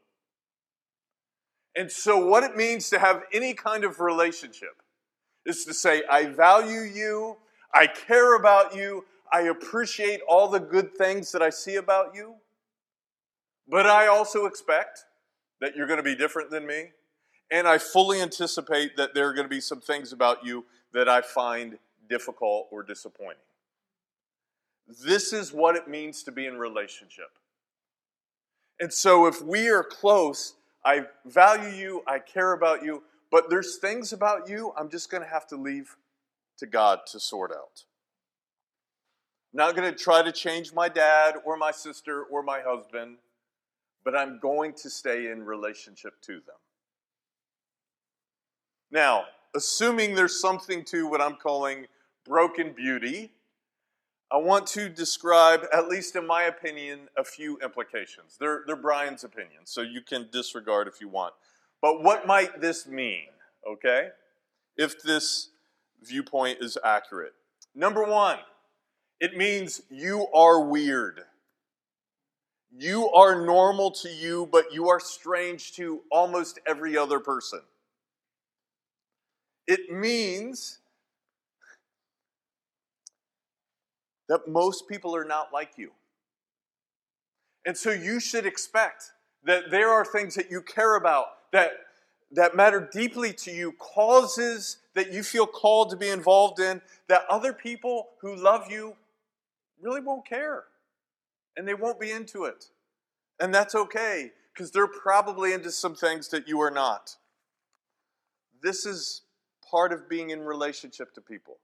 And 1.75 1.91
so, 1.91 2.27
what 2.27 2.43
it 2.43 2.57
means 2.57 2.91
to 2.91 2.99
have 2.99 3.23
any 3.33 3.55
kind 3.55 3.85
of 3.85 4.01
relationship 4.01 4.83
is 5.47 5.65
to 5.65 5.73
say, 5.73 6.03
I 6.11 6.27
value 6.27 6.81
you, 6.81 7.37
I 7.75 7.87
care 7.87 8.37
about 8.37 8.75
you, 8.75 9.05
I 9.33 9.43
appreciate 9.43 10.21
all 10.29 10.49
the 10.49 10.61
good 10.61 10.95
things 10.97 11.33
that 11.33 11.43
I 11.43 11.51
see 11.51 11.77
about 11.77 12.15
you, 12.15 12.35
but 13.69 13.87
I 13.87 14.07
also 14.07 14.47
expect 14.47 15.05
that 15.61 15.75
you're 15.75 15.87
going 15.87 15.99
to 15.99 16.03
be 16.03 16.15
different 16.15 16.51
than 16.51 16.67
me, 16.67 16.91
and 17.51 17.67
I 17.67 17.79
fully 17.79 18.21
anticipate 18.21 18.97
that 18.97 19.15
there 19.15 19.29
are 19.29 19.33
going 19.33 19.47
to 19.47 19.55
be 19.55 19.61
some 19.61 19.81
things 19.81 20.13
about 20.13 20.45
you 20.45 20.65
that 20.93 21.09
I 21.09 21.23
find 21.23 21.79
difficult 22.09 22.69
or 22.71 22.83
disappointing. 22.83 23.37
This 25.05 25.33
is 25.33 25.53
what 25.53 25.77
it 25.77 25.89
means 25.89 26.23
to 26.25 26.33
be 26.33 26.47
in 26.47 26.59
relationship. 26.59 27.31
And 28.81 28.93
so 28.93 29.27
if 29.27 29.41
we 29.41 29.69
are 29.69 29.85
close, 29.85 30.55
I 30.85 31.07
value 31.25 31.71
you, 31.71 32.03
I 32.07 32.19
care 32.19 32.53
about 32.53 32.85
you, 32.85 33.03
but 33.31 33.49
there's 33.49 33.79
things 33.79 34.13
about 34.13 34.49
you 34.49 34.75
I'm 34.77 34.91
just 34.91 35.11
going 35.11 35.23
to 35.23 35.29
have 35.29 35.47
to 35.49 35.57
leave 35.57 35.97
to 36.63 36.67
God 36.69 37.01
to 37.07 37.19
sort 37.19 37.51
out. 37.51 37.85
I'm 39.53 39.59
not 39.59 39.75
going 39.75 39.93
to 39.93 39.99
try 39.99 40.23
to 40.23 40.31
change 40.31 40.73
my 40.73 40.89
dad 40.89 41.35
or 41.45 41.57
my 41.57 41.73
sister 41.73 42.23
or 42.23 42.45
my 42.45 42.61
husband, 42.65 43.17
but 44.05 44.17
I'm 44.17 44.39
going 44.39 44.73
to 44.75 44.89
stay 44.89 45.31
in 45.31 45.45
relationship 45.45 46.15
to 46.23 46.35
them. 46.35 46.61
Now, 48.93 49.25
assuming 49.57 50.15
there's 50.15 50.41
something 50.41 50.85
to 50.85 51.09
what 51.09 51.21
I'm 51.21 51.35
calling 51.35 51.87
broken 52.25 52.73
beauty, 52.73 53.33
I 54.31 54.37
want 54.37 54.69
to 54.69 54.89
describe, 54.89 55.67
at 55.73 55.89
least 55.89 56.15
in 56.15 56.29
my 56.29 56.45
opinion, 56.45 57.09
a 57.19 57.25
few 57.25 57.59
implications. 57.59 58.37
They're, 58.39 58.63
they're 58.69 58.77
Brian's 58.77 59.25
opinion, 59.25 59.63
so 59.65 59.81
you 59.83 60.01
can 60.01 60.29
disregard 60.31 60.87
if 60.87 61.01
you 61.01 61.09
want. 61.09 61.35
But 61.83 62.05
what 62.05 62.25
might 62.25 62.61
this 62.61 62.87
mean, 62.87 63.27
okay? 63.69 64.11
If 64.77 65.03
this 65.03 65.49
viewpoint 66.07 66.59
is 66.61 66.79
accurate. 66.85 67.33
Number 67.75 68.05
one, 68.05 68.39
it 69.21 69.37
means 69.37 69.83
you 69.91 70.27
are 70.35 70.61
weird. 70.61 71.21
You 72.75 73.11
are 73.11 73.45
normal 73.45 73.91
to 73.93 74.09
you, 74.09 74.49
but 74.51 74.73
you 74.73 74.89
are 74.89 75.01
strange 75.01 75.73
to 75.75 76.01
almost 76.11 76.59
every 76.67 76.97
other 76.97 77.21
person. 77.21 77.61
It 79.67 79.91
means 79.91 80.79
that 84.29 84.49
most 84.49 84.89
people 84.89 85.15
are 85.15 85.25
not 85.25 85.53
like 85.53 85.73
you. 85.77 85.93
And 87.65 87.77
so 87.77 87.91
you 87.91 88.19
should 88.19 88.47
expect 88.47 89.13
that 89.45 89.71
there 89.71 89.91
are 89.91 90.05
things 90.05 90.35
that 90.35 90.51
you 90.51 90.63
care 90.63 90.97
about 90.97 91.27
that, 91.53 91.73
that 92.33 92.57
matter 92.57 92.89
deeply 92.93 93.33
to 93.35 93.51
you, 93.51 93.73
causes 93.73 94.79
that 94.95 95.13
you 95.13 95.23
feel 95.23 95.47
called 95.47 95.91
to 95.91 95.97
be 95.97 96.09
involved 96.09 96.61
in, 96.61 96.81
that 97.09 97.23
other 97.31 97.53
people 97.53 98.09
who 98.21 98.37
love 98.37 98.71
you 98.71 98.97
really 99.81 100.01
won't 100.01 100.27
care. 100.27 100.65
And 101.57 101.67
they 101.67 101.75
won't 101.75 102.01
be 102.01 102.11
into 102.11 102.45
it. 102.45 102.67
And 103.41 103.55
that's 103.55 103.75
okay, 103.75 104.33
because 104.53 104.71
they're 104.71 104.87
probably 104.87 105.53
into 105.53 105.71
some 105.71 105.95
things 105.95 106.29
that 106.29 106.47
you 106.47 106.61
are 106.61 106.71
not. 106.71 107.17
This 108.63 108.87
is 108.87 109.23
part 109.69 109.93
of 109.93 110.09
being 110.09 110.31
in 110.31 110.43
relationship 110.43 111.13
to 111.15 111.21
people. 111.21 111.59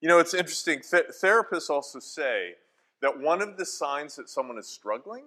You 0.00 0.08
know, 0.08 0.18
it's 0.18 0.34
interesting. 0.34 0.80
Th- 0.80 1.06
therapists 1.22 1.70
also 1.70 2.00
say 2.00 2.54
that 3.00 3.20
one 3.20 3.40
of 3.40 3.56
the 3.56 3.64
signs 3.64 4.16
that 4.16 4.28
someone 4.28 4.58
is 4.58 4.66
struggling 4.66 5.24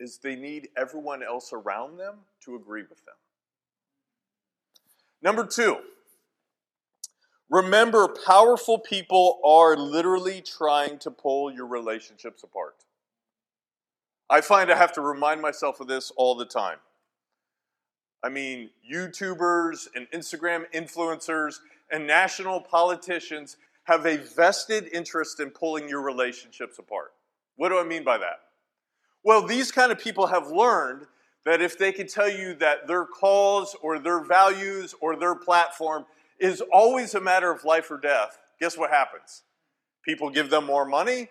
is 0.00 0.18
they 0.18 0.36
need 0.36 0.68
everyone 0.76 1.22
else 1.22 1.52
around 1.52 1.98
them 1.98 2.16
to 2.44 2.56
agree 2.56 2.82
with 2.82 3.04
them. 3.04 3.14
Number 5.26 5.44
two, 5.44 5.78
remember 7.50 8.14
powerful 8.24 8.78
people 8.78 9.40
are 9.44 9.76
literally 9.76 10.40
trying 10.40 11.00
to 11.00 11.10
pull 11.10 11.52
your 11.52 11.66
relationships 11.66 12.44
apart. 12.44 12.76
I 14.30 14.40
find 14.40 14.70
I 14.70 14.76
have 14.76 14.92
to 14.92 15.00
remind 15.00 15.42
myself 15.42 15.80
of 15.80 15.88
this 15.88 16.12
all 16.16 16.36
the 16.36 16.44
time. 16.44 16.78
I 18.22 18.28
mean, 18.28 18.70
YouTubers 18.88 19.88
and 19.96 20.06
Instagram 20.14 20.62
influencers 20.72 21.56
and 21.90 22.06
national 22.06 22.60
politicians 22.60 23.56
have 23.82 24.06
a 24.06 24.18
vested 24.18 24.88
interest 24.92 25.40
in 25.40 25.50
pulling 25.50 25.88
your 25.88 26.02
relationships 26.02 26.78
apart. 26.78 27.14
What 27.56 27.70
do 27.70 27.80
I 27.80 27.84
mean 27.84 28.04
by 28.04 28.18
that? 28.18 28.42
Well, 29.24 29.44
these 29.44 29.72
kind 29.72 29.90
of 29.90 29.98
people 29.98 30.28
have 30.28 30.52
learned 30.52 31.08
that 31.46 31.62
if 31.62 31.78
they 31.78 31.92
can 31.92 32.08
tell 32.08 32.28
you 32.28 32.54
that 32.54 32.88
their 32.88 33.06
cause 33.06 33.76
or 33.80 34.00
their 34.00 34.22
values 34.22 34.94
or 35.00 35.14
their 35.14 35.36
platform 35.36 36.04
is 36.40 36.60
always 36.72 37.14
a 37.14 37.20
matter 37.20 37.52
of 37.52 37.64
life 37.64 37.88
or 37.88 37.98
death, 37.98 38.36
guess 38.60 38.76
what 38.76 38.90
happens? 38.90 39.42
People 40.04 40.28
give 40.28 40.50
them 40.50 40.66
more 40.66 40.84
money, 40.84 41.28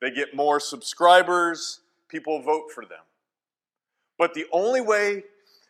they 0.00 0.10
get 0.10 0.34
more 0.34 0.58
subscribers, 0.58 1.80
people 2.08 2.40
vote 2.40 2.72
for 2.74 2.86
them. 2.86 3.04
But 4.18 4.32
the 4.32 4.46
only 4.50 4.80
way, 4.80 5.24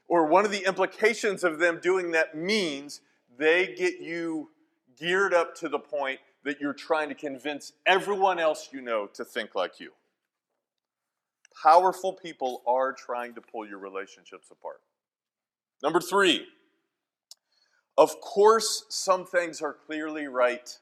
or 0.07 0.27
one 0.27 0.45
of 0.45 0.53
the 0.53 0.65
implications 0.65 1.43
of 1.43 1.59
them 1.59 1.81
doing 1.83 2.13
that 2.13 2.37
means 2.37 3.01
they 3.39 3.75
get 3.75 4.01
you 4.01 4.51
geared 4.99 5.35
up 5.35 5.57
to 5.57 5.69
the 5.69 5.81
point 5.81 6.21
that 6.45 6.61
you're 6.61 6.73
trying 6.73 7.09
to 7.09 7.15
convince 7.15 7.73
everyone 7.87 8.39
else 8.39 8.69
you 8.73 8.81
know 8.81 9.07
to 9.15 9.25
think 9.25 9.57
like 9.57 9.81
you. 9.81 9.91
Powerful 11.63 12.13
people 12.13 12.63
are 12.67 12.93
trying 12.93 13.35
to 13.35 13.41
pull 13.41 13.67
your 13.67 13.79
relationships 13.79 14.51
apart. 14.51 14.81
Number 15.83 16.01
three, 16.01 16.47
of 17.97 18.21
course, 18.21 18.85
some 18.89 19.27
things 19.27 19.61
are 19.61 19.73
clearly 19.73 20.29
right 20.29 20.79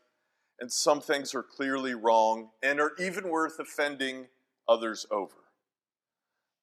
and 0.60 0.72
some 0.72 1.00
things 1.00 1.34
are 1.34 1.42
clearly 1.42 1.94
wrong 1.94 2.50
and 2.62 2.80
are 2.80 2.92
even 2.98 3.28
worth 3.28 3.58
offending 3.58 4.26
others 4.68 5.06
over. 5.10 5.34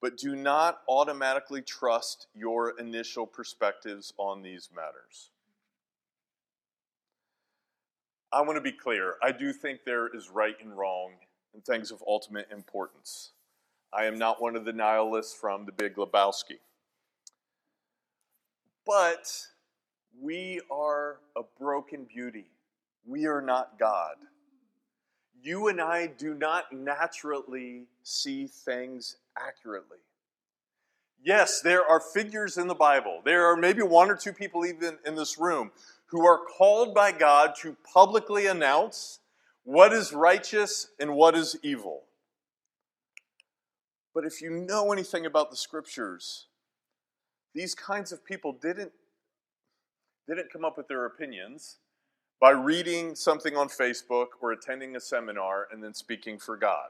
But 0.01 0.17
do 0.17 0.35
not 0.35 0.81
automatically 0.89 1.61
trust 1.61 2.27
your 2.35 2.77
initial 2.79 3.25
perspectives 3.25 4.13
on 4.17 4.41
these 4.41 4.69
matters. 4.75 5.29
I 8.31 8.41
want 8.41 8.57
to 8.57 8.61
be 8.61 8.71
clear. 8.71 9.15
I 9.21 9.31
do 9.31 9.53
think 9.53 9.81
there 9.85 10.07
is 10.07 10.29
right 10.29 10.55
and 10.59 10.75
wrong 10.75 11.11
and 11.53 11.63
things 11.63 11.91
of 11.91 12.03
ultimate 12.07 12.47
importance. 12.51 13.32
I 13.95 14.05
am 14.05 14.17
not 14.17 14.41
one 14.41 14.55
of 14.55 14.65
the 14.65 14.73
nihilists 14.73 15.33
from 15.33 15.65
the 15.65 15.71
Big 15.71 15.95
Lebowski. 15.95 16.59
But 18.85 19.47
we 20.19 20.61
are 20.71 21.19
a 21.37 21.41
broken 21.59 22.05
beauty. 22.05 22.45
We 23.05 23.27
are 23.27 23.41
not 23.41 23.79
God. 23.79 24.15
You 25.41 25.67
and 25.67 25.81
I 25.81 26.07
do 26.07 26.33
not 26.33 26.71
naturally 26.71 27.83
see 28.01 28.47
things 28.47 29.17
accurately. 29.37 29.97
Yes, 31.23 31.61
there 31.61 31.85
are 31.85 31.99
figures 31.99 32.57
in 32.57 32.67
the 32.67 32.75
Bible. 32.75 33.21
There 33.23 33.45
are 33.45 33.55
maybe 33.55 33.81
one 33.81 34.09
or 34.09 34.15
two 34.15 34.33
people 34.33 34.65
even 34.65 34.97
in 35.05 35.15
this 35.15 35.37
room 35.37 35.71
who 36.07 36.25
are 36.25 36.37
called 36.37 36.93
by 36.93 37.11
God 37.11 37.55
to 37.61 37.75
publicly 37.93 38.47
announce 38.47 39.19
what 39.63 39.93
is 39.93 40.13
righteous 40.13 40.87
and 40.99 41.15
what 41.15 41.35
is 41.35 41.57
evil. 41.63 42.03
But 44.13 44.25
if 44.25 44.41
you 44.41 44.51
know 44.51 44.91
anything 44.91 45.25
about 45.25 45.49
the 45.49 45.57
scriptures, 45.57 46.47
these 47.55 47.73
kinds 47.73 48.11
of 48.11 48.23
people 48.25 48.53
didn't, 48.53 48.91
didn't 50.27 50.51
come 50.51 50.63
up 50.63 50.77
with 50.77 50.87
their 50.87 51.05
opinions 51.05 51.77
by 52.39 52.51
reading 52.51 53.15
something 53.15 53.55
on 53.55 53.69
Facebook 53.69 54.27
or 54.41 54.51
attending 54.51 54.95
a 54.95 54.99
seminar 54.99 55.67
and 55.71 55.83
then 55.83 55.93
speaking 55.93 56.37
for 56.37 56.57
God. 56.57 56.89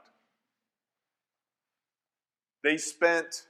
They 2.62 2.76
spent 2.76 3.44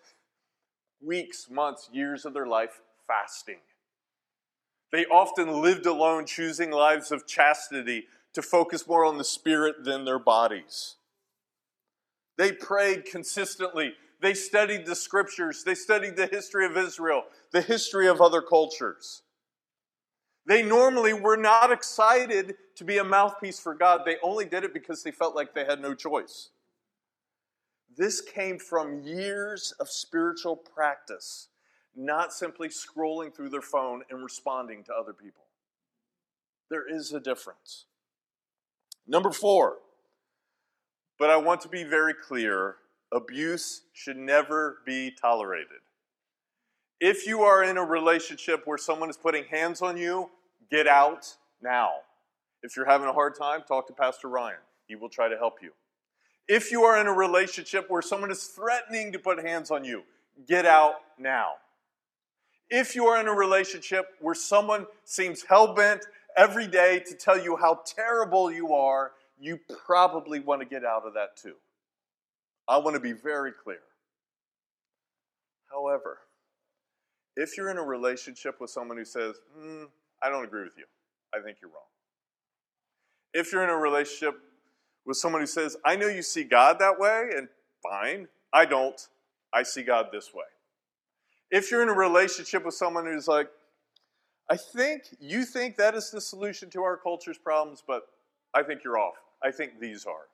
weeks, 1.01 1.49
months, 1.51 1.89
years 1.93 2.25
of 2.25 2.35
their 2.35 2.47
life 2.47 2.81
fasting. 3.07 3.61
They 4.93 5.07
often 5.07 5.63
lived 5.63 5.87
alone, 5.87 6.27
choosing 6.27 6.71
lives 6.71 7.11
of 7.11 7.27
chastity 7.27 8.07
to 8.35 8.43
focus 8.43 8.87
more 8.87 9.05
on 9.05 9.19
the 9.19 9.25
spirit 9.25 9.85
than 9.85 10.05
their 10.05 10.19
bodies. 10.19 10.97
They 12.37 12.53
prayed 12.53 13.05
consistently. 13.05 13.95
They 14.21 14.35
studied 14.35 14.87
the 14.87 14.95
scriptures. 14.95 15.65
They 15.65 15.75
studied 15.75 16.17
the 16.17 16.27
history 16.27 16.67
of 16.67 16.77
Israel, 16.77 17.25
the 17.53 17.61
history 17.61 18.09
of 18.09 18.21
other 18.21 18.43
cultures. 18.43 19.23
They 20.47 20.63
normally 20.63 21.13
were 21.13 21.37
not 21.37 21.73
excited 21.73 22.55
to 22.77 22.85
be 22.85 22.99
a 22.99 23.05
mouthpiece 23.05 23.59
for 23.59 23.75
God. 23.75 24.03
They 24.05 24.17
only 24.23 24.45
did 24.45 24.65
it 24.65 24.75
because 24.75 25.03
they 25.03 25.11
felt 25.11 25.35
like 25.35 25.55
they 25.55 25.65
had 25.65 25.81
no 25.81 25.95
choice. 25.95 26.51
This 27.97 28.21
came 28.21 28.59
from 28.59 29.03
years 29.03 29.73
of 29.79 29.89
spiritual 29.89 30.57
practice, 30.57 31.49
not 31.95 32.33
simply 32.33 32.69
scrolling 32.69 33.35
through 33.35 33.51
their 33.51 33.63
phone 33.63 34.03
and 34.11 34.23
responding 34.23 34.83
to 34.85 34.93
other 34.93 35.13
people. 35.13 35.45
There 36.71 36.89
is 36.89 37.13
a 37.13 37.21
difference. 37.21 37.87
Number 39.07 39.31
four, 39.31 39.79
but 41.19 41.31
I 41.31 41.37
want 41.37 41.61
to 41.63 41.69
be 41.69 41.85
very 41.85 42.15
clear 42.15 42.77
abuse 43.13 43.83
should 43.93 44.17
never 44.17 44.79
be 44.85 45.11
tolerated. 45.11 45.69
If 47.01 47.27
you 47.27 47.43
are 47.43 47.63
in 47.63 47.77
a 47.77 47.85
relationship 47.85 48.63
where 48.65 48.79
someone 48.79 49.11
is 49.11 49.17
putting 49.17 49.45
hands 49.45 49.83
on 49.83 49.97
you, 49.97 50.31
get 50.71 50.87
out 50.87 51.37
now. 51.63 51.91
If 52.63 52.77
you're 52.77 52.87
having 52.87 53.09
a 53.09 53.13
hard 53.13 53.37
time, 53.37 53.63
talk 53.67 53.87
to 53.89 53.93
Pastor 53.93 54.29
Ryan. 54.29 54.59
He 54.89 54.97
will 54.97 55.09
try 55.09 55.29
to 55.29 55.37
help 55.37 55.57
you. 55.63 55.73
If 56.49 56.71
you 56.71 56.83
are 56.83 57.01
in 57.01 57.07
a 57.07 57.13
relationship 57.13 57.87
where 57.89 58.03
someone 58.03 58.31
is 58.31 58.45
threatening 58.45 59.13
to 59.13 59.19
put 59.19 59.45
hands 59.45 59.71
on 59.71 59.85
you, 59.85 60.03
get 60.47 60.67
out 60.67 60.97
now. 61.19 61.53
If 62.71 62.95
you 62.95 63.07
are 63.07 63.21
in 63.21 63.29
a 63.29 63.33
relationship 63.33 64.07
where 64.21 64.35
someone 64.35 64.87
seems 65.05 65.43
hell 65.43 65.75
bent 65.75 66.07
every 66.37 66.67
day 66.67 67.03
to 67.07 67.15
tell 67.15 67.39
you 67.39 67.57
how 67.57 67.81
terrible 67.87 68.51
you 68.51 68.75
are, 68.75 69.13
you 69.39 69.59
probably 69.87 70.41
want 70.41 70.61
to 70.61 70.67
get 70.67 70.85
out 70.85 71.07
of 71.07 71.15
that 71.15 71.37
too. 71.37 71.55
I 72.69 72.79
want 72.79 72.95
to 72.95 73.01
be 73.01 73.13
very 73.13 73.53
clear. 73.53 73.81
However, 75.71 76.19
if 77.37 77.57
you're 77.57 77.71
in 77.71 77.79
a 77.79 77.83
relationship 77.83 78.61
with 78.61 78.71
someone 78.71 78.97
who 78.97 79.05
says, 79.05 79.37
mm, 79.59 79.87
I 80.23 80.29
don't 80.29 80.45
agree 80.45 80.63
with 80.63 80.75
you, 80.79 80.85
I 81.35 81.43
think 81.43 81.59
you're 81.61 81.71
wrong. 81.71 81.81
If 83.33 83.53
you're 83.53 83.65
in 83.65 83.71
a 83.71 83.77
relationship 83.77 84.41
with 85.05 85.17
someone 85.17 85.43
who 85.43 85.47
says, 85.47 85.77
I 85.85 85.97
know 85.97 86.07
you 86.07 86.23
see 86.23 86.45
God 86.45 86.79
that 86.79 86.99
way, 86.99 87.31
and 87.37 87.49
fine, 87.83 88.29
I 88.53 88.65
don't. 88.65 89.01
I 89.53 89.65
see 89.65 89.83
God 89.83 90.07
this 90.13 90.33
way. 90.33 90.45
If 91.51 91.71
you're 91.71 91.83
in 91.83 91.89
a 91.89 91.95
relationship 91.95 92.65
with 92.65 92.75
someone 92.75 93.07
who's 93.07 93.29
like, 93.29 93.49
I 94.49 94.57
think 94.57 95.03
you 95.21 95.45
think 95.45 95.77
that 95.77 95.95
is 95.95 96.11
the 96.11 96.21
solution 96.21 96.71
to 96.71 96.83
our 96.83 96.97
culture's 96.97 97.39
problems, 97.39 97.83
but 97.87 98.07
I 98.55 98.63
think 98.63 98.85
you're 98.85 98.99
off. 98.99 99.15
I 99.43 99.51
think 99.51 99.81
these 99.81 100.07
are. 100.07 100.29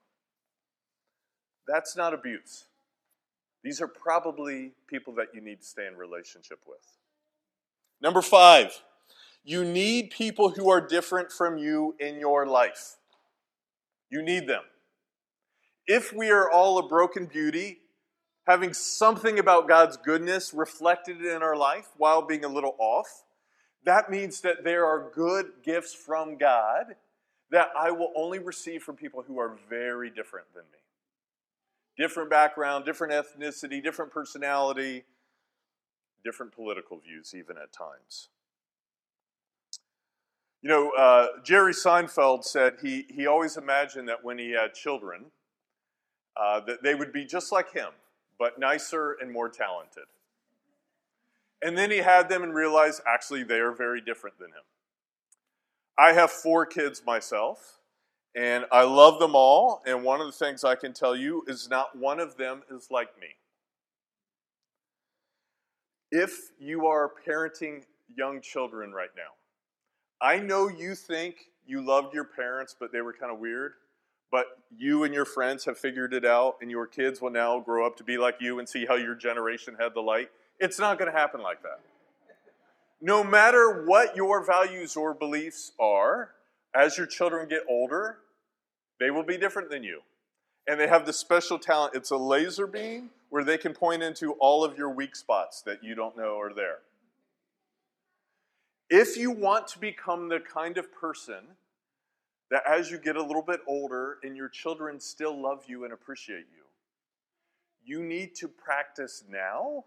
That's 1.67 1.97
not 1.97 2.15
abuse. 2.15 2.65
These 3.63 3.81
are 3.81 3.89
probably 3.89 4.73
people 4.87 5.15
that 5.15 5.29
you 5.35 5.41
need 5.41 5.61
to 5.61 5.67
stay 5.67 5.87
in 5.87 5.97
relationship 5.97 6.61
with. 6.67 6.99
Number 8.01 8.23
five, 8.23 8.83
you 9.45 9.65
need 9.65 10.11
people 10.11 10.51
who 10.51 10.71
are 10.71 10.81
different 10.81 11.31
from 11.31 11.59
you 11.59 11.95
in 11.99 12.19
your 12.19 12.47
life. 12.47 12.97
You 14.11 14.23
need 14.23 14.47
them. 14.47 14.63
If 15.87 16.13
we 16.13 16.31
are 16.31 16.51
all 16.51 16.79
a 16.79 16.89
broken 16.89 17.27
beauty, 17.27 17.79
having 18.47 18.73
something 18.73 19.39
about 19.39 19.69
God's 19.69 19.97
goodness 19.97 20.55
reflected 20.55 21.25
in 21.25 21.43
our 21.43 21.57
life 21.57 21.89
while 21.97 22.23
being 22.23 22.45
a 22.45 22.49
little 22.49 22.77
off, 22.79 23.25
that 23.85 24.11
means 24.11 24.41
that 24.41 24.65
there 24.65 24.85
are 24.87 25.11
good 25.15 25.53
gifts 25.65 25.95
from 25.95 26.37
God 26.37 26.97
that 27.51 27.69
I 27.79 27.91
will 27.91 28.13
only 28.17 28.39
receive 28.39 28.83
from 28.83 28.97
people 28.97 29.23
who 29.27 29.39
are 29.39 29.59
very 29.69 30.11
different 30.11 30.47
than 30.55 30.65
me. 30.73 30.79
Different 31.97 32.31
background, 32.31 32.85
different 32.85 33.13
ethnicity, 33.13 33.83
different 33.83 34.13
personality, 34.13 35.05
different 36.25 36.53
political 36.53 36.99
views, 36.99 37.35
even 37.37 37.57
at 37.59 37.73
times. 37.73 38.29
You 40.63 40.69
know, 40.69 40.91
uh, 40.91 41.27
Jerry 41.43 41.73
Seinfeld 41.73 42.45
said 42.45 42.75
he, 42.83 43.07
he 43.09 43.27
always 43.27 43.57
imagined 43.57 44.09
that 44.09 44.23
when 44.23 44.39
he 44.39 44.51
had 44.51 44.75
children, 44.75 45.27
uh, 46.37 46.61
that 46.61 46.83
they 46.83 46.95
would 46.95 47.13
be 47.13 47.25
just 47.25 47.51
like 47.51 47.73
him, 47.73 47.91
but 48.39 48.59
nicer 48.59 49.17
and 49.21 49.33
more 49.33 49.49
talented. 49.49 50.05
And 51.63 51.77
then 51.77 51.91
he 51.91 51.99
had 51.99 52.29
them 52.29 52.43
and 52.43 52.55
realized 52.55 53.01
actually 53.07 53.43
they 53.43 53.59
are 53.59 53.73
very 53.73 54.01
different 54.01 54.39
than 54.39 54.49
him. 54.49 54.63
I 55.99 56.13
have 56.13 56.31
four 56.31 56.67
kids 56.67 57.03
myself, 57.05 57.81
and 58.35 58.65
I 58.73 58.83
love 58.85 59.19
them 59.19 59.35
all. 59.35 59.83
And 59.87 60.03
one 60.03 60.21
of 60.21 60.27
the 60.27 60.33
things 60.33 60.65
I 60.65 60.75
can 60.75 60.93
tell 60.93 61.15
you 61.15 61.45
is 61.47 61.69
not 61.69 61.97
one 61.97 62.21
of 62.21 62.37
them 62.37 62.63
is 62.71 62.89
like 62.91 63.09
me. 63.21 63.29
If 66.11 66.51
you 66.59 66.87
are 66.87 67.11
parenting 67.27 67.85
young 68.17 68.41
children 68.41 68.93
right 68.93 69.11
now, 69.17 69.35
I 70.21 70.39
know 70.39 70.69
you 70.69 70.95
think 70.95 71.37
you 71.67 71.81
loved 71.81 72.15
your 72.15 72.25
parents, 72.25 72.75
but 72.79 72.93
they 72.93 73.01
were 73.01 73.13
kind 73.13 73.33
of 73.33 73.39
weird. 73.39 73.73
But 74.31 74.47
you 74.77 75.05
and 75.05 75.13
your 75.13 75.25
friends 75.25 75.65
have 75.65 75.77
figured 75.77 76.15
it 76.15 76.25
out, 76.25 76.57
and 76.61 76.71
your 76.71 76.87
kids 76.87 77.21
will 77.21 77.31
now 77.31 77.59
grow 77.59 77.87
up 77.87 77.97
to 77.97 78.05
be 78.05 78.17
like 78.17 78.37
you 78.41 78.59
and 78.59 78.69
see 78.69 78.87
how 78.87 78.95
your 78.95 79.15
generation 79.15 79.77
had 79.79 79.93
the 79.95 80.01
light. 80.01 80.31
It's 80.61 80.79
not 80.79 80.99
going 80.99 81.11
to 81.11 81.17
happen 81.17 81.43
like 81.43 81.63
that. 81.63 81.81
No 83.01 83.25
matter 83.25 83.85
what 83.87 84.15
your 84.15 84.45
values 84.45 84.97
or 84.97 85.15
beliefs 85.15 85.73
are, 85.81 86.33
as 86.75 86.99
your 86.99 87.07
children 87.07 87.49
get 87.49 87.63
older, 87.69 88.19
they 88.99 89.11
will 89.11 89.23
be 89.23 89.39
different 89.39 89.71
than 89.71 89.83
you. 89.83 90.01
And 90.67 90.79
they 90.79 90.87
have 90.87 91.07
the 91.07 91.13
special 91.13 91.59
talent. 91.59 91.95
It's 91.95 92.11
a 92.11 92.17
laser 92.17 92.67
beam 92.67 93.11
where 93.31 93.43
they 93.43 93.57
can 93.57 93.73
point 93.73 94.03
into 94.03 94.33
all 94.35 94.63
of 94.63 94.77
your 94.77 94.91
weak 94.91 95.17
spots 95.17 95.63
that 95.63 95.83
you 95.83 95.95
don't 95.95 96.17
know 96.17 96.39
are 96.39 96.53
there. 96.53 96.79
If 98.91 99.17
you 99.17 99.31
want 99.31 99.69
to 99.69 99.79
become 99.79 100.29
the 100.29 100.41
kind 100.41 100.77
of 100.77 100.93
person 100.93 101.57
that 102.51 102.63
as 102.69 102.91
you 102.91 102.99
get 102.99 103.17
a 103.17 103.23
little 103.23 103.43
bit 103.43 103.61
older 103.67 104.19
and 104.23 104.37
your 104.37 104.49
children 104.49 104.99
still 105.01 105.41
love 105.41 105.65
you 105.69 105.85
and 105.85 105.93
appreciate 105.93 106.47
you, 106.53 106.65
you 107.85 108.03
need 108.03 108.35
to 108.37 108.49
practice 108.49 109.25
now 109.31 109.85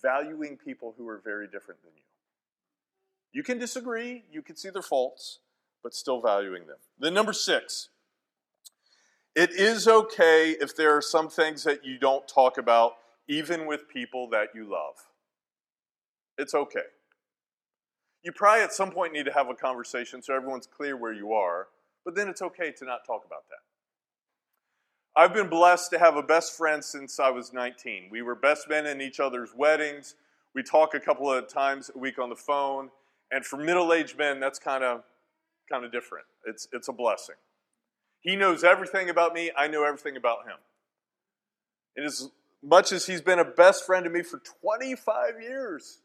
valuing 0.00 0.56
people 0.56 0.94
who 0.96 1.08
are 1.08 1.20
very 1.24 1.46
different 1.46 1.82
than 1.82 1.92
you. 1.96 2.02
You 3.32 3.42
can 3.42 3.58
disagree, 3.58 4.24
you 4.30 4.42
can 4.42 4.56
see 4.56 4.70
their 4.70 4.82
faults, 4.82 5.38
but 5.82 5.94
still 5.94 6.20
valuing 6.20 6.66
them. 6.66 6.78
Then, 6.98 7.14
number 7.14 7.32
six, 7.32 7.90
it 9.34 9.50
is 9.50 9.86
okay 9.86 10.50
if 10.60 10.74
there 10.74 10.96
are 10.96 11.02
some 11.02 11.28
things 11.28 11.62
that 11.64 11.84
you 11.84 11.98
don't 11.98 12.26
talk 12.26 12.58
about, 12.58 12.94
even 13.28 13.66
with 13.66 13.88
people 13.88 14.28
that 14.30 14.48
you 14.54 14.64
love. 14.64 14.96
It's 16.36 16.54
okay. 16.54 16.80
You 18.22 18.32
probably 18.32 18.64
at 18.64 18.72
some 18.72 18.90
point 18.90 19.12
need 19.12 19.26
to 19.26 19.32
have 19.32 19.48
a 19.48 19.54
conversation 19.54 20.22
so 20.22 20.34
everyone's 20.34 20.66
clear 20.66 20.96
where 20.96 21.12
you 21.12 21.32
are, 21.32 21.68
but 22.04 22.14
then 22.14 22.28
it's 22.28 22.42
okay 22.42 22.72
to 22.72 22.84
not 22.84 23.06
talk 23.06 23.24
about 23.24 23.44
that. 23.48 23.60
I've 25.16 25.34
been 25.34 25.48
blessed 25.48 25.90
to 25.92 25.98
have 25.98 26.16
a 26.16 26.22
best 26.22 26.56
friend 26.56 26.84
since 26.84 27.18
I 27.18 27.30
was 27.30 27.52
19. 27.52 28.08
We 28.10 28.22
were 28.22 28.34
best 28.34 28.68
men 28.68 28.86
in 28.86 29.00
each 29.00 29.20
other's 29.20 29.50
weddings. 29.56 30.14
We 30.54 30.62
talk 30.62 30.94
a 30.94 31.00
couple 31.00 31.32
of 31.32 31.48
times 31.48 31.90
a 31.94 31.98
week 31.98 32.18
on 32.18 32.28
the 32.28 32.36
phone, 32.36 32.90
and 33.30 33.44
for 33.44 33.56
middle-aged 33.56 34.18
men, 34.18 34.40
that's 34.40 34.58
kind 34.58 34.84
of 34.84 35.02
kind 35.70 35.84
of 35.84 35.92
different. 35.92 36.26
It's 36.46 36.68
it's 36.72 36.88
a 36.88 36.92
blessing. 36.92 37.36
He 38.20 38.36
knows 38.36 38.64
everything 38.64 39.08
about 39.08 39.32
me. 39.32 39.50
I 39.56 39.66
know 39.66 39.84
everything 39.84 40.16
about 40.16 40.44
him. 40.44 40.56
And 41.96 42.06
as 42.06 42.28
much 42.62 42.92
as 42.92 43.06
he's 43.06 43.22
been 43.22 43.38
a 43.38 43.44
best 43.44 43.86
friend 43.86 44.04
to 44.04 44.10
me 44.10 44.22
for 44.22 44.40
25 44.62 45.40
years, 45.40 46.00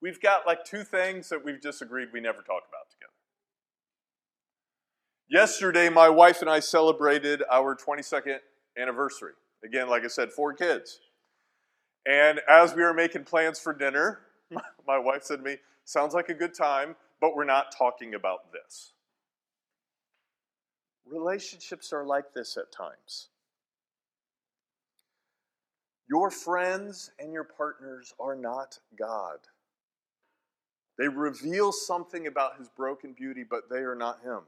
We've 0.00 0.20
got 0.20 0.46
like 0.46 0.64
two 0.64 0.84
things 0.84 1.28
that 1.28 1.44
we've 1.44 1.60
disagreed 1.60 2.08
we 2.12 2.20
never 2.20 2.38
talk 2.38 2.62
about 2.68 2.90
together. 2.90 3.12
Yesterday, 5.28 5.88
my 5.88 6.08
wife 6.08 6.40
and 6.40 6.48
I 6.48 6.60
celebrated 6.60 7.42
our 7.50 7.76
22nd 7.76 8.38
anniversary. 8.80 9.32
Again, 9.64 9.88
like 9.88 10.04
I 10.04 10.08
said, 10.08 10.30
four 10.30 10.54
kids. 10.54 11.00
And 12.06 12.40
as 12.48 12.74
we 12.74 12.82
were 12.82 12.94
making 12.94 13.24
plans 13.24 13.58
for 13.58 13.74
dinner, 13.74 14.20
my 14.86 14.98
wife 14.98 15.24
said 15.24 15.38
to 15.38 15.42
me, 15.42 15.56
Sounds 15.88 16.12
like 16.12 16.28
a 16.28 16.34
good 16.34 16.52
time, 16.52 16.94
but 17.18 17.34
we're 17.34 17.44
not 17.44 17.74
talking 17.74 18.12
about 18.12 18.52
this. 18.52 18.92
Relationships 21.06 21.94
are 21.94 22.04
like 22.04 22.34
this 22.34 22.58
at 22.58 22.70
times. 22.70 23.28
Your 26.06 26.30
friends 26.30 27.10
and 27.18 27.32
your 27.32 27.44
partners 27.44 28.12
are 28.20 28.36
not 28.36 28.78
God. 28.98 29.38
They 30.98 31.08
reveal 31.08 31.72
something 31.72 32.26
about 32.26 32.58
his 32.58 32.68
broken 32.68 33.14
beauty, 33.14 33.42
but 33.48 33.70
they 33.70 33.78
are 33.78 33.96
not 33.96 34.20
him. 34.22 34.40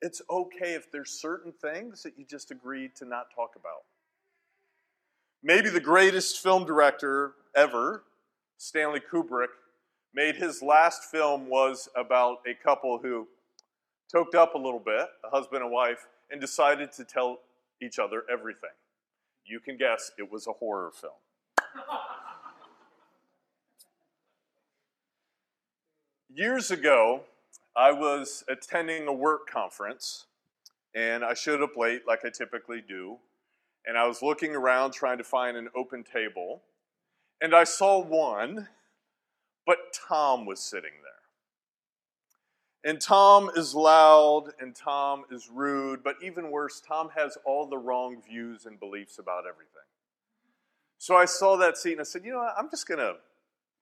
It's 0.00 0.22
okay 0.30 0.74
if 0.74 0.92
there's 0.92 1.10
certain 1.10 1.50
things 1.50 2.04
that 2.04 2.16
you 2.16 2.24
just 2.24 2.52
agree 2.52 2.88
to 2.94 3.04
not 3.04 3.34
talk 3.34 3.56
about. 3.56 3.82
Maybe 5.42 5.70
the 5.70 5.80
greatest 5.80 6.40
film 6.40 6.66
director 6.66 7.32
ever, 7.56 8.04
Stanley 8.58 9.00
Kubrick, 9.00 9.48
made 10.14 10.36
his 10.36 10.62
last 10.62 11.04
film 11.04 11.48
was 11.48 11.88
about 11.96 12.38
a 12.46 12.54
couple 12.54 12.98
who 12.98 13.26
toked 14.10 14.34
up 14.34 14.54
a 14.54 14.58
little 14.58 14.80
bit, 14.80 15.06
a 15.24 15.30
husband 15.30 15.62
and 15.62 15.72
wife, 15.72 16.06
and 16.30 16.40
decided 16.40 16.92
to 16.92 17.04
tell 17.04 17.40
each 17.80 17.98
other 17.98 18.24
everything. 18.30 18.70
You 19.44 19.60
can 19.60 19.76
guess 19.76 20.12
it 20.18 20.30
was 20.30 20.46
a 20.46 20.52
horror 20.52 20.90
film. 20.92 21.12
Years 26.34 26.70
ago, 26.70 27.22
I 27.76 27.92
was 27.92 28.44
attending 28.48 29.06
a 29.06 29.12
work 29.12 29.48
conference, 29.50 30.26
and 30.94 31.24
I 31.24 31.34
showed 31.34 31.62
up 31.62 31.76
late 31.76 32.02
like 32.06 32.20
I 32.24 32.30
typically 32.30 32.82
do. 32.86 33.18
And 33.84 33.98
I 33.98 34.06
was 34.06 34.22
looking 34.22 34.54
around 34.54 34.92
trying 34.92 35.18
to 35.18 35.24
find 35.24 35.56
an 35.56 35.68
open 35.74 36.04
table, 36.04 36.62
and 37.40 37.54
I 37.54 37.64
saw 37.64 37.98
one, 38.00 38.68
but 39.66 39.78
Tom 40.08 40.46
was 40.46 40.60
sitting 40.60 40.90
there. 41.02 41.12
And 42.84 43.00
Tom 43.00 43.48
is 43.56 43.74
loud 43.74 44.52
and 44.58 44.74
Tom 44.74 45.24
is 45.30 45.48
rude, 45.52 46.02
but 46.02 46.16
even 46.22 46.50
worse, 46.50 46.80
Tom 46.86 47.10
has 47.16 47.38
all 47.46 47.66
the 47.66 47.78
wrong 47.78 48.20
views 48.20 48.66
and 48.66 48.80
beliefs 48.80 49.18
about 49.18 49.44
everything. 49.46 49.82
So 50.98 51.16
I 51.16 51.26
saw 51.26 51.56
that 51.56 51.76
seat 51.76 51.92
and 51.92 52.00
I 52.00 52.04
said, 52.04 52.24
you 52.24 52.32
know 52.32 52.38
what, 52.38 52.54
I'm 52.58 52.70
just 52.70 52.88
going 52.88 52.98
to 52.98 53.14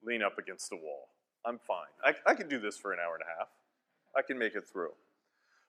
lean 0.05 0.23
up 0.23 0.39
against 0.39 0.69
the 0.69 0.77
wall. 0.77 1.09
I'm 1.47 1.59
fine. 1.59 1.89
I, 2.05 2.15
I 2.31 2.35
can 2.35 2.49
do 2.49 2.61
this 2.61 2.77
for 2.77 2.93
an 2.93 2.99
hour 2.99 3.15
and 3.15 3.23
a 3.23 3.39
half. 3.39 3.49
I 4.17 4.23
can 4.23 4.39
make 4.39 4.55
it 4.55 4.69
through. 4.71 4.93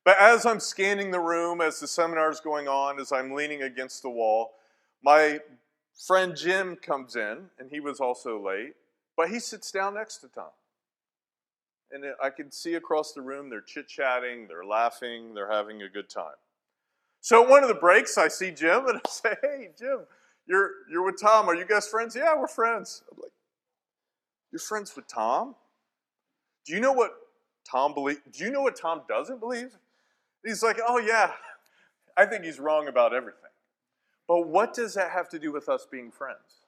But 0.04 0.17
as 0.19 0.45
I'm 0.45 0.60
scanning 0.60 1.12
the 1.12 1.19
room, 1.19 1.62
as 1.62 1.80
the 1.80 1.88
seminar 1.88 2.32
is 2.32 2.39
going 2.39 2.67
on, 2.67 3.00
as 3.00 3.12
I'm 3.12 3.34
leaning 3.34 3.62
against 3.62 4.02
the 4.02 4.10
wall, 4.10 4.54
my 5.04 5.39
friend 6.08 6.36
Jim 6.36 6.76
comes 6.76 7.15
in, 7.15 7.50
and 7.60 7.69
he 7.69 7.80
was 7.80 8.00
also 8.00 8.43
late, 8.43 8.74
but 9.21 9.29
he 9.29 9.39
sits 9.39 9.71
down 9.71 9.93
next 9.93 10.17
to 10.17 10.27
Tom 10.27 10.49
and 11.91 12.03
I 12.19 12.31
can 12.31 12.51
see 12.51 12.73
across 12.73 13.13
the 13.13 13.21
room 13.21 13.51
they're 13.51 13.62
chit 13.62 13.88
chatting, 13.88 14.47
they're 14.47 14.65
laughing, 14.65 15.36
they're 15.36 15.51
having 15.51 15.84
a 15.84 15.89
good 15.89 16.10
time. 16.10 16.34
So 17.19 17.43
at 17.43 17.47
one 17.47 17.62
of 17.62 17.69
the 17.69 17.75
breaks, 17.75 18.17
I 18.17 18.29
see 18.29 18.49
Jim 18.49 18.88
and 18.88 18.97
I 19.05 19.07
say, 19.07 19.36
"Hey, 19.43 19.69
Jim, 19.77 19.99
you're 20.47 20.71
you're 20.89 21.05
with 21.05 21.21
Tom. 21.21 21.47
Are 21.47 21.53
you 21.53 21.67
guys 21.67 21.88
friends?" 21.88 22.15
"Yeah, 22.15 22.36
we're 22.36 22.47
friends." 22.47 23.03
I'm 23.12 23.19
like, 23.21 23.31
"You're 24.51 24.57
friends 24.57 24.95
with 24.95 25.05
Tom? 25.05 25.53
Do 26.65 26.73
you 26.73 26.79
know 26.79 26.93
what 26.93 27.12
Tom 27.69 27.93
believe? 27.93 28.21
Do 28.31 28.43
you 28.43 28.49
know 28.49 28.62
what 28.62 28.75
Tom 28.75 29.01
doesn't 29.07 29.39
believe?" 29.39 29.77
He's 30.43 30.63
like, 30.63 30.79
"Oh 30.84 30.97
yeah, 30.97 31.34
I 32.17 32.25
think 32.25 32.43
he's 32.43 32.60
wrong 32.60 32.88
about 32.88 33.13
everything." 33.13 33.51
But 34.27 34.47
what 34.47 34.73
does 34.73 34.95
that 34.95 35.12
have 35.12 35.29
to 35.29 35.38
do 35.38 35.51
with 35.51 35.69
us 35.69 35.86
being 35.86 36.10
friends? 36.10 36.61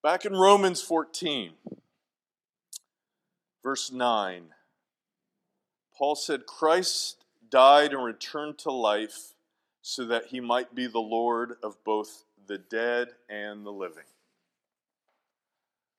Back 0.00 0.24
in 0.24 0.32
Romans 0.32 0.80
14, 0.80 1.54
verse 3.64 3.90
9, 3.90 4.44
Paul 5.96 6.14
said, 6.14 6.46
Christ 6.46 7.24
died 7.50 7.92
and 7.92 8.04
returned 8.04 8.58
to 8.58 8.70
life 8.70 9.34
so 9.82 10.04
that 10.04 10.26
he 10.26 10.38
might 10.38 10.72
be 10.72 10.86
the 10.86 11.00
Lord 11.00 11.54
of 11.64 11.82
both 11.82 12.22
the 12.46 12.58
dead 12.58 13.08
and 13.28 13.66
the 13.66 13.72
living. 13.72 14.04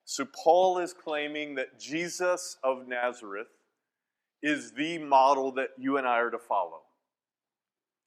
So, 0.06 0.26
Paul 0.26 0.80
is 0.80 0.94
claiming 0.94 1.56
that 1.56 1.78
Jesus 1.78 2.58
of 2.64 2.88
Nazareth 2.88 3.50
is 4.42 4.72
the 4.72 4.98
model 4.98 5.52
that 5.52 5.72
you 5.78 5.98
and 5.98 6.08
I 6.08 6.20
are 6.20 6.32
to 6.32 6.40
follow, 6.40 6.84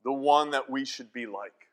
the 0.05 0.13
one 0.13 0.53
that 0.53 0.71
we 0.71 0.87
should 0.87 1.13
be 1.13 1.27
like. 1.27 1.69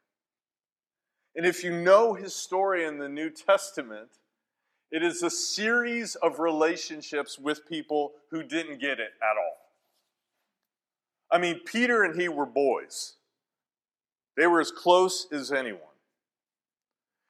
And 1.35 1.45
if 1.45 1.63
you 1.63 1.71
know 1.71 2.13
his 2.13 2.35
story 2.35 2.85
in 2.85 2.97
the 2.97 3.09
New 3.09 3.29
Testament, 3.29 4.09
it 4.91 5.03
is 5.03 5.21
a 5.21 5.29
series 5.29 6.15
of 6.15 6.39
relationships 6.39 7.37
with 7.37 7.67
people 7.67 8.13
who 8.31 8.43
didn't 8.43 8.81
get 8.81 8.99
it 8.99 9.11
at 9.21 9.37
all. 9.37 9.57
I 11.31 11.37
mean, 11.37 11.61
Peter 11.63 12.03
and 12.03 12.19
he 12.19 12.27
were 12.27 12.45
boys, 12.45 13.15
they 14.35 14.47
were 14.47 14.61
as 14.61 14.71
close 14.71 15.27
as 15.31 15.51
anyone. 15.51 15.81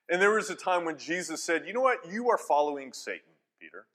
And 0.10 0.22
there 0.22 0.32
was 0.32 0.50
a 0.50 0.56
time 0.56 0.86
when 0.86 0.98
Jesus 0.98 1.44
said, 1.44 1.68
You 1.68 1.74
know 1.74 1.82
what? 1.82 2.00
You 2.10 2.30
are 2.30 2.38
following 2.38 2.94
Satan, 2.94 3.34
Peter. 3.62 3.86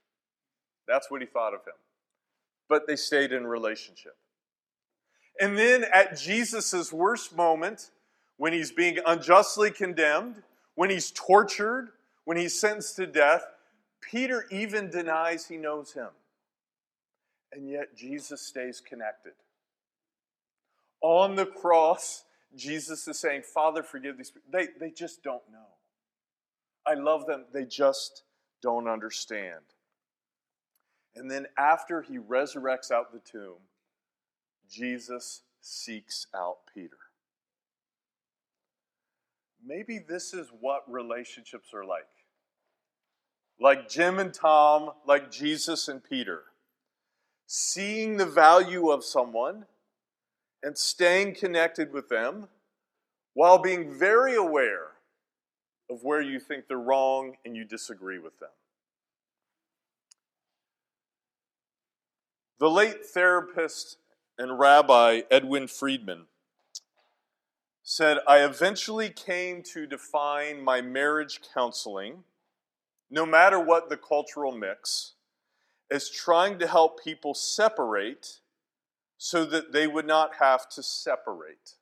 That's 0.87 1.11
what 1.11 1.21
he 1.21 1.27
thought 1.27 1.55
of 1.55 1.61
him. 1.61 1.75
But 2.69 2.87
they 2.87 2.97
stayed 2.97 3.33
in 3.33 3.47
relationship. 3.47 4.17
And 5.41 5.59
then 5.59 5.85
at 5.93 6.17
Jesus' 6.17 6.93
worst 6.93 7.37
moment, 7.37 7.91
when 8.37 8.53
he's 8.53 8.73
being 8.73 8.99
unjustly 9.07 9.71
condemned, 9.71 10.43
when 10.75 10.91
he's 10.91 11.11
tortured, 11.13 11.91
when 12.25 12.37
he's 12.37 12.59
sentenced 12.59 12.97
to 12.97 13.07
death, 13.07 13.45
Peter 14.01 14.47
even 14.51 14.91
denies 14.91 15.47
he 15.47 15.57
knows 15.57 15.93
him. 15.93 16.09
And 17.53 17.69
yet 17.69 17.97
Jesus 17.97 18.41
stays 18.41 18.81
connected. 18.81 19.33
On 21.01 21.37
the 21.37 21.47
cross, 21.47 22.25
Jesus 22.57 23.07
is 23.07 23.19
saying, 23.19 23.43
Father, 23.43 23.83
forgive 23.83 24.17
these 24.17 24.31
people. 24.31 24.49
They, 24.53 24.69
they 24.81 24.91
just 24.91 25.23
don't 25.23 25.43
know. 25.53 25.59
I 26.87 26.95
love 26.95 27.27
them. 27.27 27.45
They 27.53 27.65
just 27.65 28.23
don't 28.63 28.89
understand. 28.89 29.61
And 31.15 31.31
then 31.31 31.47
after 31.57 32.03
he 32.03 32.19
resurrects 32.19 32.91
out 32.91 33.13
the 33.13 33.21
tomb, 33.21 33.59
Jesus 34.69 35.43
seeks 35.61 36.27
out 36.35 36.59
Peter. 36.75 36.97
Maybe 39.67 39.99
this 39.99 40.35
is 40.35 40.49
what 40.61 40.83
relationships 40.91 41.73
are 41.73 41.85
like. 41.85 42.03
Like 43.59 43.89
Jim 43.89 44.19
and 44.19 44.35
Tom, 44.35 44.91
like 45.07 45.31
Jesus 45.31 45.89
and 45.89 46.03
Peter. 46.05 46.43
Seeing 47.47 48.17
the 48.17 48.27
value 48.27 48.91
of 48.91 49.05
someone 49.05 49.65
and 50.63 50.77
staying 50.77 51.35
connected 51.35 51.93
with 51.93 52.09
them 52.09 52.49
while 53.33 53.59
being 53.59 53.99
very 53.99 54.35
aware 54.35 54.93
of 55.91 56.03
where 56.03 56.21
you 56.21 56.41
think 56.41 56.67
they're 56.67 56.79
wrong 56.79 57.37
and 57.45 57.57
you 57.57 57.65
disagree 57.65 58.19
with 58.19 58.39
them. 58.41 58.51
The 62.59 62.71
late 62.71 63.05
therapist 63.05 63.99
and 64.39 64.59
rabbi 64.59 65.23
Edwin 65.31 65.69
Friedman 65.69 66.27
said, 67.85 68.19
I 68.27 68.39
eventually 68.39 69.11
came 69.11 69.63
to 69.75 69.87
define 69.87 70.65
my 70.65 70.81
marriage 70.81 71.41
counseling, 71.53 72.25
no 73.11 73.27
matter 73.27 73.61
what 73.61 73.91
the 73.91 73.99
cultural 73.99 74.53
mix, 74.53 75.13
as 75.91 76.09
trying 76.09 76.59
to 76.61 76.67
help 76.67 77.05
people 77.05 77.35
separate 77.35 78.41
so 79.19 79.45
that 79.45 79.73
they 79.73 79.87
would 79.87 80.07
not 80.07 80.37
have 80.41 80.67
to 80.71 80.83
separate. 80.83 81.75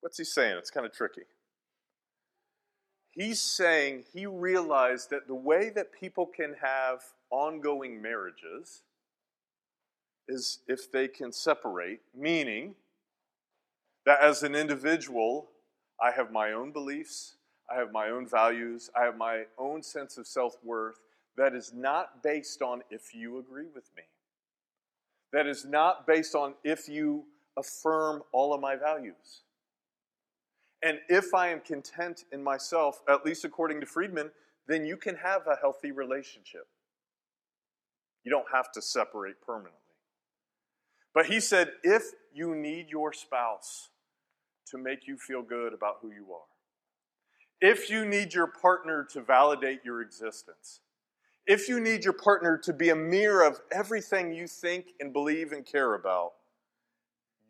What's 0.00 0.16
he 0.16 0.24
saying? 0.24 0.56
It's 0.56 0.70
kind 0.70 0.86
of 0.86 0.92
tricky. 0.92 1.22
He's 3.10 3.42
saying 3.42 4.04
he 4.12 4.24
realized 4.24 5.10
that 5.10 5.26
the 5.26 5.34
way 5.34 5.68
that 5.70 5.92
people 5.92 6.26
can 6.26 6.54
have 6.62 7.02
ongoing 7.30 8.00
marriages 8.00 8.82
is 10.28 10.60
if 10.66 10.90
they 10.90 11.08
can 11.08 11.30
separate, 11.30 12.00
meaning, 12.14 12.74
that 14.06 14.22
as 14.22 14.44
an 14.44 14.54
individual, 14.54 15.48
I 16.00 16.12
have 16.12 16.30
my 16.30 16.52
own 16.52 16.72
beliefs, 16.72 17.36
I 17.70 17.78
have 17.78 17.92
my 17.92 18.08
own 18.08 18.26
values, 18.26 18.88
I 18.98 19.04
have 19.04 19.16
my 19.16 19.44
own 19.58 19.82
sense 19.82 20.16
of 20.16 20.26
self 20.26 20.56
worth 20.64 21.00
that 21.36 21.54
is 21.54 21.72
not 21.74 22.22
based 22.22 22.62
on 22.62 22.82
if 22.88 23.14
you 23.14 23.38
agree 23.38 23.66
with 23.74 23.90
me. 23.96 24.04
That 25.32 25.46
is 25.46 25.66
not 25.66 26.06
based 26.06 26.34
on 26.34 26.54
if 26.64 26.88
you 26.88 27.24
affirm 27.58 28.22
all 28.32 28.54
of 28.54 28.60
my 28.60 28.76
values. 28.76 29.42
And 30.82 30.98
if 31.08 31.34
I 31.34 31.48
am 31.48 31.60
content 31.60 32.24
in 32.32 32.42
myself, 32.42 33.02
at 33.08 33.26
least 33.26 33.44
according 33.44 33.80
to 33.80 33.86
Friedman, 33.86 34.30
then 34.68 34.86
you 34.86 34.96
can 34.96 35.16
have 35.16 35.42
a 35.46 35.56
healthy 35.60 35.90
relationship. 35.90 36.68
You 38.24 38.30
don't 38.30 38.46
have 38.52 38.70
to 38.72 38.82
separate 38.82 39.40
permanently. 39.44 39.72
But 41.12 41.26
he 41.26 41.40
said, 41.40 41.72
if 41.82 42.02
you 42.32 42.54
need 42.54 42.88
your 42.88 43.12
spouse 43.12 43.88
to 44.70 44.78
make 44.78 45.06
you 45.06 45.16
feel 45.16 45.42
good 45.42 45.72
about 45.72 45.96
who 46.02 46.10
you 46.10 46.26
are. 46.32 46.46
If 47.60 47.88
you 47.88 48.04
need 48.04 48.34
your 48.34 48.46
partner 48.46 49.06
to 49.12 49.22
validate 49.22 49.80
your 49.84 50.02
existence, 50.02 50.80
if 51.46 51.68
you 51.68 51.80
need 51.80 52.04
your 52.04 52.12
partner 52.12 52.58
to 52.58 52.72
be 52.72 52.90
a 52.90 52.96
mirror 52.96 53.46
of 53.46 53.60
everything 53.72 54.32
you 54.32 54.46
think 54.46 54.86
and 55.00 55.12
believe 55.12 55.52
and 55.52 55.64
care 55.64 55.94
about, 55.94 56.32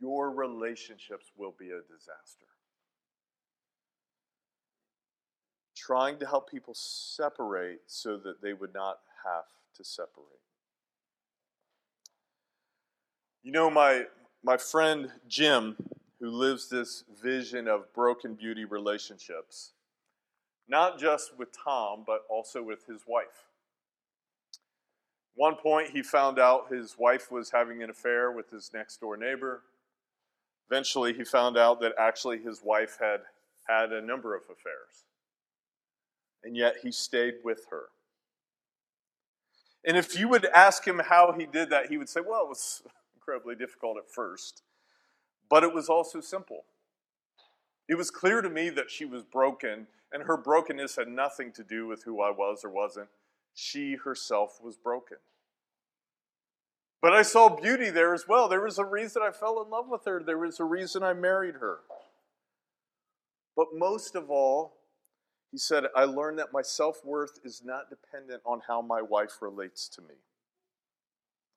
your 0.00 0.30
relationships 0.30 1.32
will 1.36 1.54
be 1.58 1.70
a 1.70 1.80
disaster. 1.80 2.46
Trying 5.74 6.18
to 6.18 6.26
help 6.26 6.50
people 6.50 6.74
separate 6.74 7.80
so 7.86 8.18
that 8.18 8.42
they 8.42 8.52
would 8.52 8.74
not 8.74 8.98
have 9.24 9.44
to 9.76 9.84
separate. 9.84 10.26
You 13.42 13.52
know, 13.52 13.70
my, 13.70 14.04
my 14.42 14.56
friend 14.56 15.10
Jim, 15.28 15.76
who 16.20 16.30
lives 16.30 16.68
this 16.68 17.04
vision 17.22 17.68
of 17.68 17.92
broken 17.92 18.34
beauty 18.34 18.64
relationships, 18.64 19.72
not 20.68 20.98
just 20.98 21.38
with 21.38 21.48
Tom, 21.52 22.04
but 22.06 22.22
also 22.30 22.62
with 22.62 22.86
his 22.86 23.02
wife. 23.06 23.48
One 25.34 25.56
point, 25.56 25.90
he 25.90 26.02
found 26.02 26.38
out 26.38 26.72
his 26.72 26.96
wife 26.98 27.30
was 27.30 27.50
having 27.50 27.82
an 27.82 27.90
affair 27.90 28.32
with 28.32 28.50
his 28.50 28.70
next 28.72 29.00
door 29.00 29.18
neighbor. 29.18 29.62
Eventually, 30.70 31.12
he 31.12 31.24
found 31.24 31.58
out 31.58 31.80
that 31.80 31.92
actually 31.98 32.38
his 32.38 32.62
wife 32.64 32.96
had 32.98 33.20
had 33.68 33.92
a 33.92 34.00
number 34.00 34.34
of 34.34 34.42
affairs. 34.44 35.04
And 36.42 36.56
yet, 36.56 36.76
he 36.82 36.90
stayed 36.90 37.34
with 37.44 37.66
her. 37.70 37.88
And 39.84 39.96
if 39.96 40.18
you 40.18 40.28
would 40.28 40.46
ask 40.46 40.86
him 40.86 41.00
how 41.04 41.32
he 41.38 41.44
did 41.44 41.68
that, 41.70 41.86
he 41.86 41.98
would 41.98 42.08
say, 42.08 42.20
well, 42.26 42.42
it 42.42 42.48
was 42.48 42.82
incredibly 43.14 43.54
difficult 43.54 43.98
at 43.98 44.10
first, 44.10 44.62
but 45.48 45.62
it 45.62 45.74
was 45.74 45.88
also 45.88 46.20
simple. 46.20 46.64
It 47.88 47.96
was 47.96 48.10
clear 48.10 48.40
to 48.42 48.50
me 48.50 48.68
that 48.70 48.90
she 48.90 49.04
was 49.04 49.22
broken, 49.22 49.86
and 50.12 50.24
her 50.24 50.36
brokenness 50.36 50.96
had 50.96 51.08
nothing 51.08 51.52
to 51.52 51.62
do 51.62 51.86
with 51.86 52.04
who 52.04 52.20
I 52.20 52.30
was 52.30 52.64
or 52.64 52.70
wasn't. 52.70 53.08
She 53.54 53.94
herself 53.94 54.58
was 54.62 54.76
broken. 54.76 55.18
But 57.00 57.12
I 57.12 57.22
saw 57.22 57.48
beauty 57.48 57.90
there 57.90 58.14
as 58.14 58.26
well. 58.26 58.48
There 58.48 58.62
was 58.62 58.78
a 58.78 58.84
reason 58.84 59.22
I 59.22 59.30
fell 59.30 59.62
in 59.62 59.70
love 59.70 59.88
with 59.88 60.04
her, 60.06 60.22
there 60.22 60.38
was 60.38 60.58
a 60.58 60.64
reason 60.64 61.02
I 61.02 61.12
married 61.12 61.56
her. 61.56 61.80
But 63.56 63.68
most 63.74 64.14
of 64.14 64.30
all, 64.30 64.74
he 65.50 65.58
said, 65.58 65.84
I 65.94 66.04
learned 66.04 66.38
that 66.38 66.52
my 66.52 66.62
self 66.62 67.04
worth 67.04 67.38
is 67.44 67.62
not 67.64 67.88
dependent 67.88 68.42
on 68.44 68.60
how 68.66 68.82
my 68.82 69.00
wife 69.00 69.40
relates 69.40 69.88
to 69.90 70.02
me. 70.02 70.16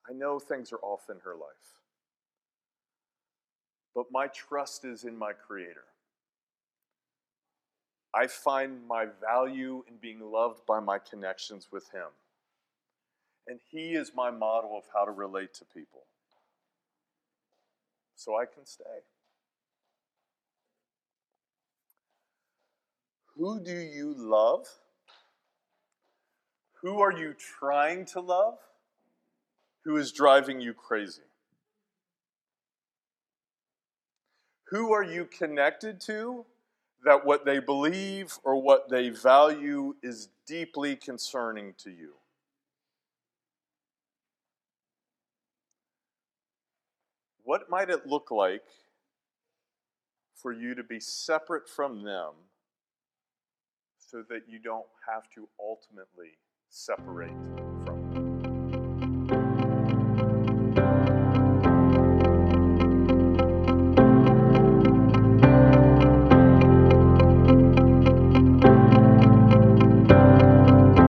I 0.10 0.14
know 0.14 0.40
things 0.40 0.72
are 0.72 0.80
off 0.82 1.10
in 1.10 1.18
her 1.26 1.36
life, 1.36 1.79
but 4.00 4.14
my 4.14 4.28
trust 4.28 4.86
is 4.86 5.04
in 5.04 5.20
my 5.20 5.34
Creator. 5.34 5.84
I 8.14 8.28
find 8.28 8.88
my 8.88 9.08
value 9.20 9.84
in 9.90 9.98
being 9.98 10.22
loved 10.22 10.66
by 10.66 10.80
my 10.80 11.00
connections 11.00 11.68
with 11.70 11.92
Him. 11.92 12.08
And 13.46 13.60
He 13.70 13.96
is 13.96 14.14
my 14.16 14.32
model 14.32 14.78
of 14.78 14.86
how 14.94 15.04
to 15.04 15.12
relate 15.12 15.54
to 15.56 15.66
people. 15.66 16.04
So 18.16 18.38
I 18.38 18.46
can 18.46 18.66
stay. 18.66 19.04
Who 23.36 23.60
do 23.60 23.76
you 23.76 24.16
love? 24.18 24.66
Who 26.84 27.02
are 27.02 27.12
you 27.12 27.34
trying 27.34 28.06
to 28.14 28.22
love? 28.22 28.60
Who 29.84 29.98
is 29.98 30.14
driving 30.14 30.62
you 30.62 30.74
crazy? 30.74 31.29
Who 34.70 34.94
are 34.94 35.04
you 35.04 35.26
connected 35.26 36.00
to 36.02 36.46
that 37.04 37.26
what 37.26 37.44
they 37.46 37.60
believe 37.60 38.38
or 38.44 38.62
what 38.62 38.90
they 38.90 39.10
value 39.10 39.96
is 40.04 40.30
deeply 40.46 40.96
concerning 40.96 41.74
to 41.80 41.90
you? 41.90 42.14
What 47.44 47.68
might 47.68 47.90
it 47.90 48.06
look 48.06 48.30
like 48.30 48.66
for 50.36 50.52
you 50.52 50.76
to 50.76 50.84
be 50.84 51.00
separate 51.00 51.68
from 51.68 52.04
them 52.04 52.34
so 53.98 54.24
that 54.30 54.42
you 54.48 54.60
don't 54.60 54.86
have 55.08 55.30
to 55.32 55.50
ultimately 55.60 56.38
separate 56.70 57.34